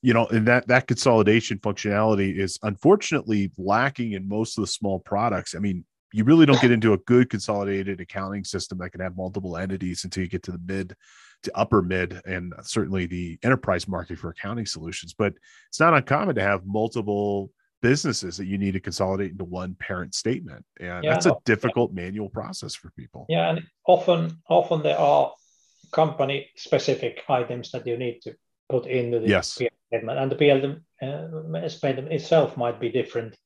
[0.00, 5.00] You know, and that that consolidation functionality is unfortunately lacking in most of the small
[5.00, 5.54] products.
[5.54, 5.84] I mean,
[6.14, 10.04] you really don't get into a good consolidated accounting system that can have multiple entities
[10.04, 10.96] until you get to the mid
[11.54, 15.14] upper mid and certainly the enterprise market for accounting solutions.
[15.16, 15.34] But
[15.68, 17.50] it's not uncommon to have multiple
[17.84, 21.90] businesses that you need to consolidate into one parent statement and yeah, that's a difficult
[21.90, 22.04] yeah.
[22.04, 25.30] manual process for people yeah and often often there are
[25.92, 28.34] company specific items that you need to
[28.70, 29.58] put into the yes.
[29.58, 30.60] PL statement and the PL
[31.02, 33.36] uh, statement itself might be different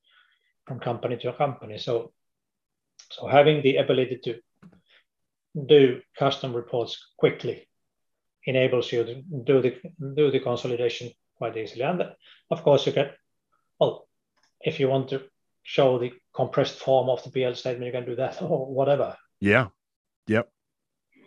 [0.65, 2.13] from company to company so
[3.11, 4.39] so having the ability to
[5.65, 7.67] do custom reports quickly
[8.49, 9.15] enables you to
[9.49, 9.71] do the
[10.15, 12.01] do the consolidation quite easily and
[12.51, 13.09] of course you can
[13.79, 14.07] well
[14.61, 15.21] if you want to
[15.63, 19.15] show the compressed form of the PL statement, you can do that or whatever.
[19.39, 19.67] Yeah.
[20.27, 20.49] Yep.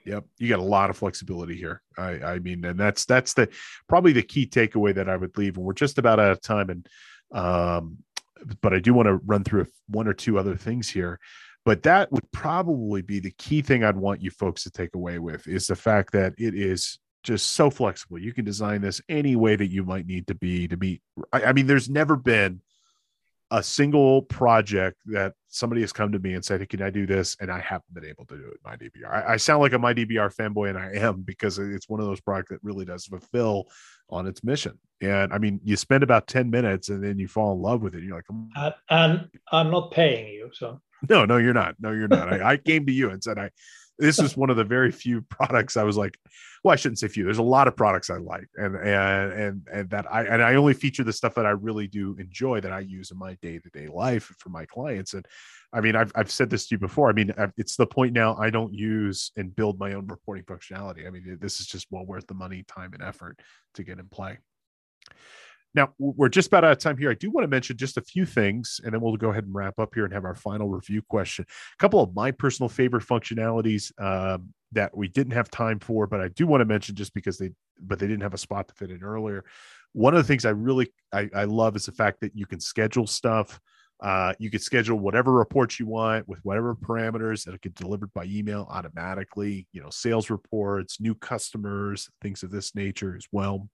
[0.04, 0.24] Yep.
[0.38, 1.80] You got a lot of flexibility here.
[1.96, 3.48] I, I mean, and that's that's the
[3.88, 5.56] probably the key takeaway that I would leave.
[5.56, 6.70] And we're just about out of time.
[6.70, 6.88] And
[7.32, 7.98] um,
[8.60, 11.20] but I do want to run through one or two other things here.
[11.64, 15.20] But that would probably be the key thing I'd want you folks to take away
[15.20, 18.18] with is the fact that it is just so flexible.
[18.18, 21.02] You can design this any way that you might need to be to meet.
[21.32, 22.60] I, I mean, there's never been
[23.52, 27.06] a single project that somebody has come to me and said, hey, "Can I do
[27.06, 28.62] this?" and I haven't been able to do it.
[28.64, 29.12] MyDBR.
[29.12, 32.20] I, I sound like a MyDBR fanboy, and I am because it's one of those
[32.20, 33.68] products that really does fulfill
[34.08, 34.78] on its mission.
[35.02, 37.94] And I mean, you spend about ten minutes, and then you fall in love with
[37.94, 38.02] it.
[38.02, 38.24] You're like,
[38.56, 41.76] uh, and I'm not paying you, so no, no, you're not.
[41.78, 42.32] No, you're not.
[42.32, 43.50] I, I came to you and said, "I."
[44.02, 46.18] This is one of the very few products I was like,
[46.64, 47.24] well, I shouldn't say few.
[47.24, 50.56] There's a lot of products I like, and and and and that I and I
[50.56, 53.58] only feature the stuff that I really do enjoy that I use in my day
[53.58, 55.14] to day life for my clients.
[55.14, 55.24] And
[55.72, 57.10] I mean, I've I've said this to you before.
[57.10, 58.36] I mean, it's the point now.
[58.36, 61.06] I don't use and build my own reporting functionality.
[61.06, 63.40] I mean, this is just well worth the money, time, and effort
[63.74, 64.38] to get in play.
[65.74, 67.10] Now we're just about out of time here.
[67.10, 69.54] I do want to mention just a few things, and then we'll go ahead and
[69.54, 71.46] wrap up here and have our final review question.
[71.48, 76.20] A couple of my personal favorite functionalities um, that we didn't have time for, but
[76.20, 77.50] I do want to mention just because they,
[77.80, 79.44] but they didn't have a spot to fit in earlier.
[79.92, 82.60] One of the things I really I, I love is the fact that you can
[82.60, 83.60] schedule stuff.
[84.02, 88.24] Uh, you can schedule whatever reports you want with whatever parameters that get delivered by
[88.24, 89.68] email automatically.
[89.72, 93.68] You know, sales reports, new customers, things of this nature as well.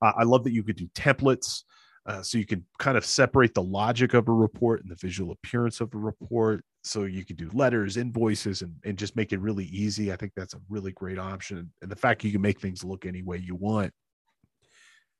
[0.00, 1.62] Uh, I love that you could do templates.
[2.06, 5.30] Uh, so you can kind of separate the logic of a report and the visual
[5.32, 6.64] appearance of a report.
[6.82, 10.10] So you can do letters, invoices, and, and just make it really easy.
[10.10, 11.70] I think that's a really great option.
[11.82, 13.92] And the fact you can make things look any way you want.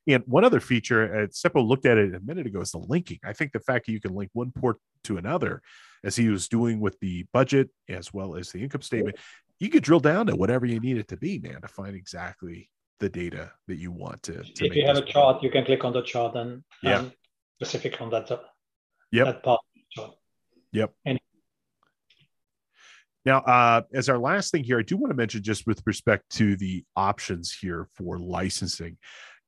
[0.07, 3.19] And one other feature, uh, Seppo looked at it a minute ago, is the linking.
[3.23, 5.61] I think the fact that you can link one port to another,
[6.03, 9.17] as he was doing with the budget as well as the income statement,
[9.59, 12.71] you could drill down to whatever you need it to be, man, to find exactly
[13.01, 14.43] the data that you want to.
[14.43, 17.05] to if you have a chart, you can click on the chart and, yeah.
[17.61, 18.31] Specific on that,
[19.11, 19.27] yep.
[19.27, 20.13] that part chart.
[20.73, 20.93] Yep.
[21.05, 21.19] And
[23.25, 26.31] now, uh, as our last thing here, I do want to mention just with respect
[26.37, 28.97] to the options here for licensing.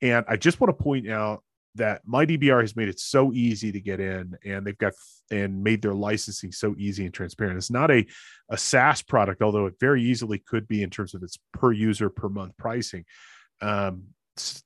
[0.02, 1.44] And I just want to point out
[1.76, 4.92] that MyDBR has made it so easy to get in and they've got
[5.30, 7.56] and made their licensing so easy and transparent.
[7.56, 8.04] It's not a,
[8.50, 12.10] a SaaS product, although it very easily could be in terms of its per user
[12.10, 13.04] per month pricing
[13.60, 14.04] um,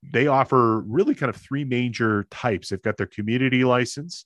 [0.03, 2.69] they offer really kind of three major types.
[2.69, 4.25] They've got their community license.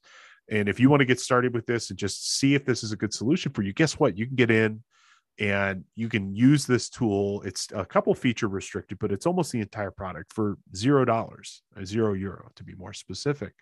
[0.51, 2.93] And if you want to get started with this and just see if this is
[2.93, 4.17] a good solution for you, guess what?
[4.17, 4.83] You can get in
[5.39, 7.43] and you can use this tool.
[7.43, 12.15] It's a couple feature restricted, but it's almost the entire product for zero dollars, zero
[12.15, 13.55] euro to be more specific.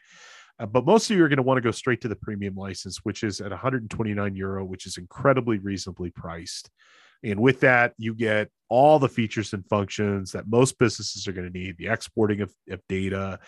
[0.59, 2.54] Uh, but most of you are going to want to go straight to the premium
[2.54, 6.70] license, which is at 129 euro, which is incredibly reasonably priced.
[7.22, 11.50] And with that, you get all the features and functions that most businesses are going
[11.50, 13.38] to need the exporting of, of data.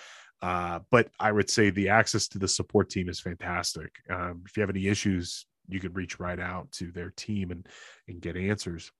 [0.40, 3.90] Uh, but I would say the access to the support team is fantastic.
[4.08, 7.66] Um, if you have any issues, you can reach right out to their team and,
[8.06, 8.90] and get answers.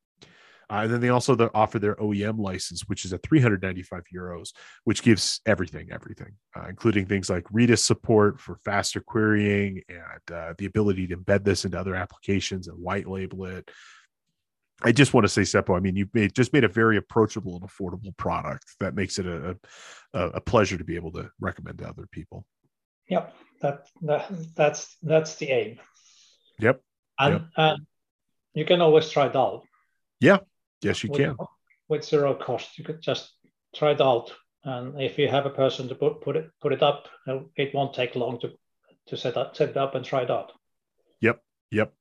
[0.70, 4.52] Uh, and then they also offer their OEM license, which is at 395 euros,
[4.84, 10.52] which gives everything, everything, uh, including things like Redis support for faster querying and uh,
[10.58, 13.70] the ability to embed this into other applications and white label it,
[14.82, 17.56] I just want to say, Seppo, I mean, you made just made a very approachable
[17.56, 19.58] and affordable product that makes it a,
[20.14, 22.46] a, a pleasure to be able to recommend to other people.
[23.08, 25.80] Yep, that, that that's that's the aim.
[26.60, 26.80] Yep.
[27.18, 27.42] And yep.
[27.56, 27.86] and
[28.54, 29.64] you can always try it out.
[30.20, 30.38] Yeah.
[30.82, 31.36] Yes, you with, can.
[31.88, 33.32] With zero cost, you could just
[33.74, 36.82] try it out, and if you have a person to put put it put it
[36.82, 37.08] up,
[37.56, 38.52] it won't take long to
[39.08, 40.52] to set up set it up and try it out.
[41.20, 41.40] Yep.
[41.72, 41.92] Yep.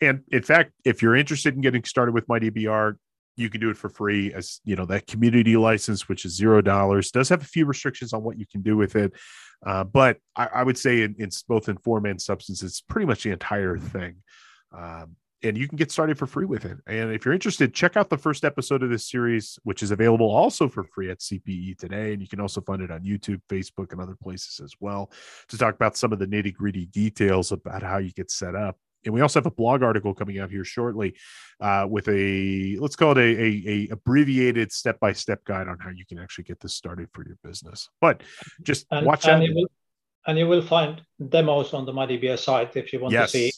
[0.00, 2.96] And in fact, if you're interested in getting started with MyDBR,
[3.38, 6.60] you can do it for free as you know that community license which is zero
[6.60, 9.12] dollars does have a few restrictions on what you can do with it.
[9.64, 13.06] Uh, but I, I, would say in, it's both in form and substance it's pretty
[13.06, 14.16] much the entire thing.
[14.76, 16.78] Um, and you can get started for free with it.
[16.88, 20.30] And if you're interested check out the first episode of this series which is available
[20.30, 22.12] also for free at CPA Today.
[22.12, 25.12] And you can also find it on youtube facebook and other places as well
[25.48, 28.76] to talk about some of the nitty gritty details about how you get set up
[29.04, 31.14] and we also have a blog article coming out here shortly
[31.60, 35.78] uh, with a let's call it a, a, a abbreviated step by step guide on
[35.78, 37.88] how you can actually get this started for your business.
[38.00, 38.22] But
[38.62, 39.42] just and, watch and out.
[39.42, 39.68] You will,
[40.26, 43.32] and you will find demos on the MyDBS site if you want yes.
[43.32, 43.52] to see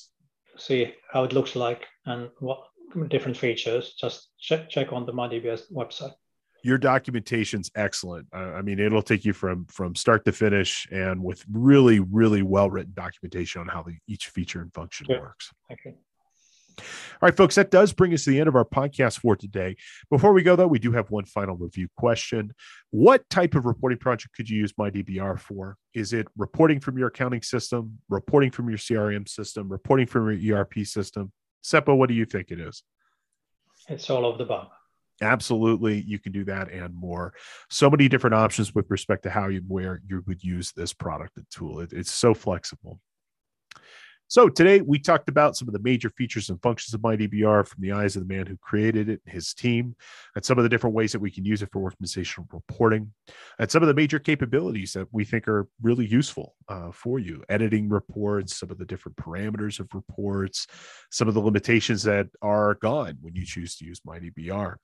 [0.59, 2.65] see how it looks like and what
[3.09, 3.95] different features.
[4.01, 6.13] Just check check on the MyDBS website
[6.63, 8.27] your documentation's excellent.
[8.35, 12.43] Uh, I mean, it'll take you from from start to finish, and with really, really
[12.43, 15.51] well written documentation on how the, each feature and function works.
[15.71, 15.95] Okay.
[16.79, 19.77] All right, folks, that does bring us to the end of our podcast for today.
[20.11, 22.55] Before we go, though, we do have one final review question.
[22.91, 25.77] What type of reporting project could you use MyDBR for?
[25.93, 30.59] Is it reporting from your accounting system, reporting from your CRM system, reporting from your
[30.61, 31.33] ERP system?
[31.63, 32.83] Seppo, what do you think it is?
[33.89, 34.69] It's all of the above
[35.21, 37.33] absolutely you can do that and more
[37.69, 41.37] so many different options with respect to how you where you would use this product
[41.37, 43.01] and tool it, it's so flexible
[44.31, 47.83] so today we talked about some of the major features and functions of MyDBR from
[47.83, 49.97] the eyes of the man who created it, and his team,
[50.37, 53.13] and some of the different ways that we can use it for organizational reporting,
[53.59, 57.43] and some of the major capabilities that we think are really useful uh, for you.
[57.49, 60.69] Editing reports, some of the different parameters of reports,
[61.11, 64.77] some of the limitations that are gone when you choose to use MyDBR.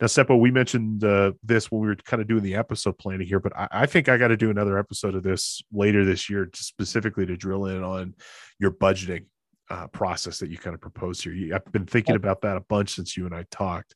[0.00, 3.26] Now, Seppo, we mentioned uh, this when we were kind of doing the episode planning
[3.26, 6.28] here, but I, I think I got to do another episode of this later this
[6.30, 8.14] year, to specifically to drill in on
[8.58, 9.26] your budgeting
[9.70, 11.54] uh, process that you kind of proposed here.
[11.54, 13.94] I've been thinking about that a bunch since you and I talked.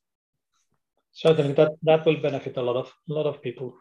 [1.13, 3.75] Certainly, that that will benefit a lot of a lot of people.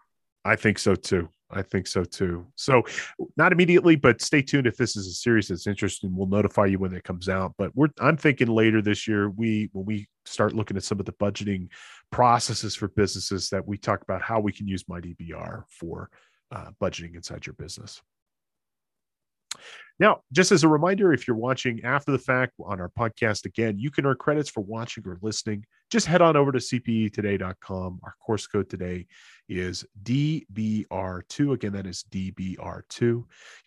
[0.46, 1.30] I think so too.
[1.54, 2.46] I think so too.
[2.56, 2.84] So,
[3.38, 4.68] not immediately, but stay tuned.
[4.68, 7.54] If this is a series that's interesting, we'll notify you when it comes out.
[7.58, 11.06] But we're I'm thinking later this year, we when we start looking at some of
[11.06, 11.68] the budgeting
[12.12, 16.10] processes for businesses, that we talk about how we can use MyDBR for
[16.52, 18.02] uh, budgeting inside your business.
[20.00, 23.78] Now, just as a reminder, if you're watching after the fact on our podcast, again,
[23.78, 25.66] you can earn credits for watching or listening.
[25.92, 28.00] Just head on over to cpetoday.com.
[28.04, 29.06] Our course code today
[29.48, 31.54] is DBR2.
[31.54, 33.00] Again, that is DBR2.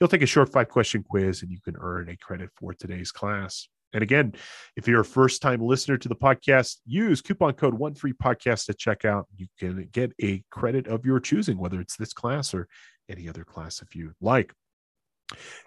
[0.01, 3.12] You'll take a short five question quiz and you can earn a credit for today's
[3.12, 3.68] class.
[3.93, 4.35] And again,
[4.77, 8.68] if you're a first time listener to the podcast, use coupon code one free podcast
[8.68, 9.24] at checkout.
[9.37, 12.66] You can get a credit of your choosing, whether it's this class or
[13.09, 14.53] any other class if you like.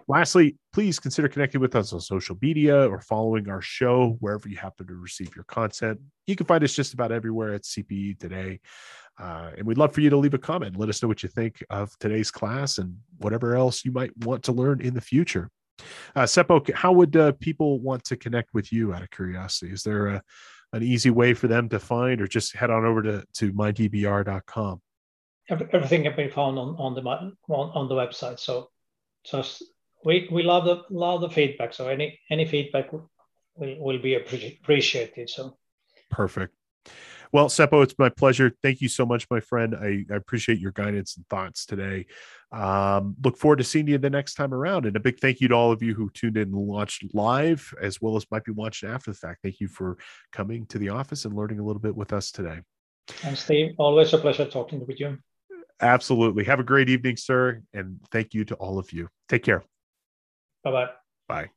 [0.08, 4.56] Lastly, please consider connecting with us on social media or following our show wherever you
[4.56, 6.00] happen to receive your content.
[6.26, 8.60] You can find us just about everywhere at CPE today.
[9.18, 10.76] Uh, and we'd love for you to leave a comment.
[10.76, 14.44] Let us know what you think of today's class and whatever else you might want
[14.44, 15.50] to learn in the future.
[16.16, 19.72] Uh, Seppo, how would uh, people want to connect with you out of curiosity?
[19.72, 20.22] Is there a,
[20.72, 24.80] an easy way for them to find or just head on over to, to mydbr.com?
[25.50, 28.38] Everything can be found on, on the on, on the website.
[28.38, 28.70] So
[29.24, 29.64] just
[30.04, 31.74] we we love the love the feedback.
[31.74, 33.10] So any any feedback will
[33.56, 35.30] will be appreciated.
[35.30, 35.56] So
[36.10, 36.54] perfect.
[37.32, 38.52] Well, Seppo, it's my pleasure.
[38.60, 39.76] Thank you so much, my friend.
[39.76, 42.06] I, I appreciate your guidance and thoughts today.
[42.50, 44.84] Um, look forward to seeing you the next time around.
[44.84, 47.72] And a big thank you to all of you who tuned in and watched live,
[47.80, 49.42] as well as might be watching after the fact.
[49.44, 49.96] Thank you for
[50.32, 52.58] coming to the office and learning a little bit with us today.
[53.22, 55.18] And Steve, always a pleasure talking with you.
[55.80, 56.44] Absolutely.
[56.44, 57.62] Have a great evening, sir.
[57.72, 59.08] And thank you to all of you.
[59.28, 59.64] Take care.
[60.62, 60.90] Bye bye.
[61.28, 61.50] Bye.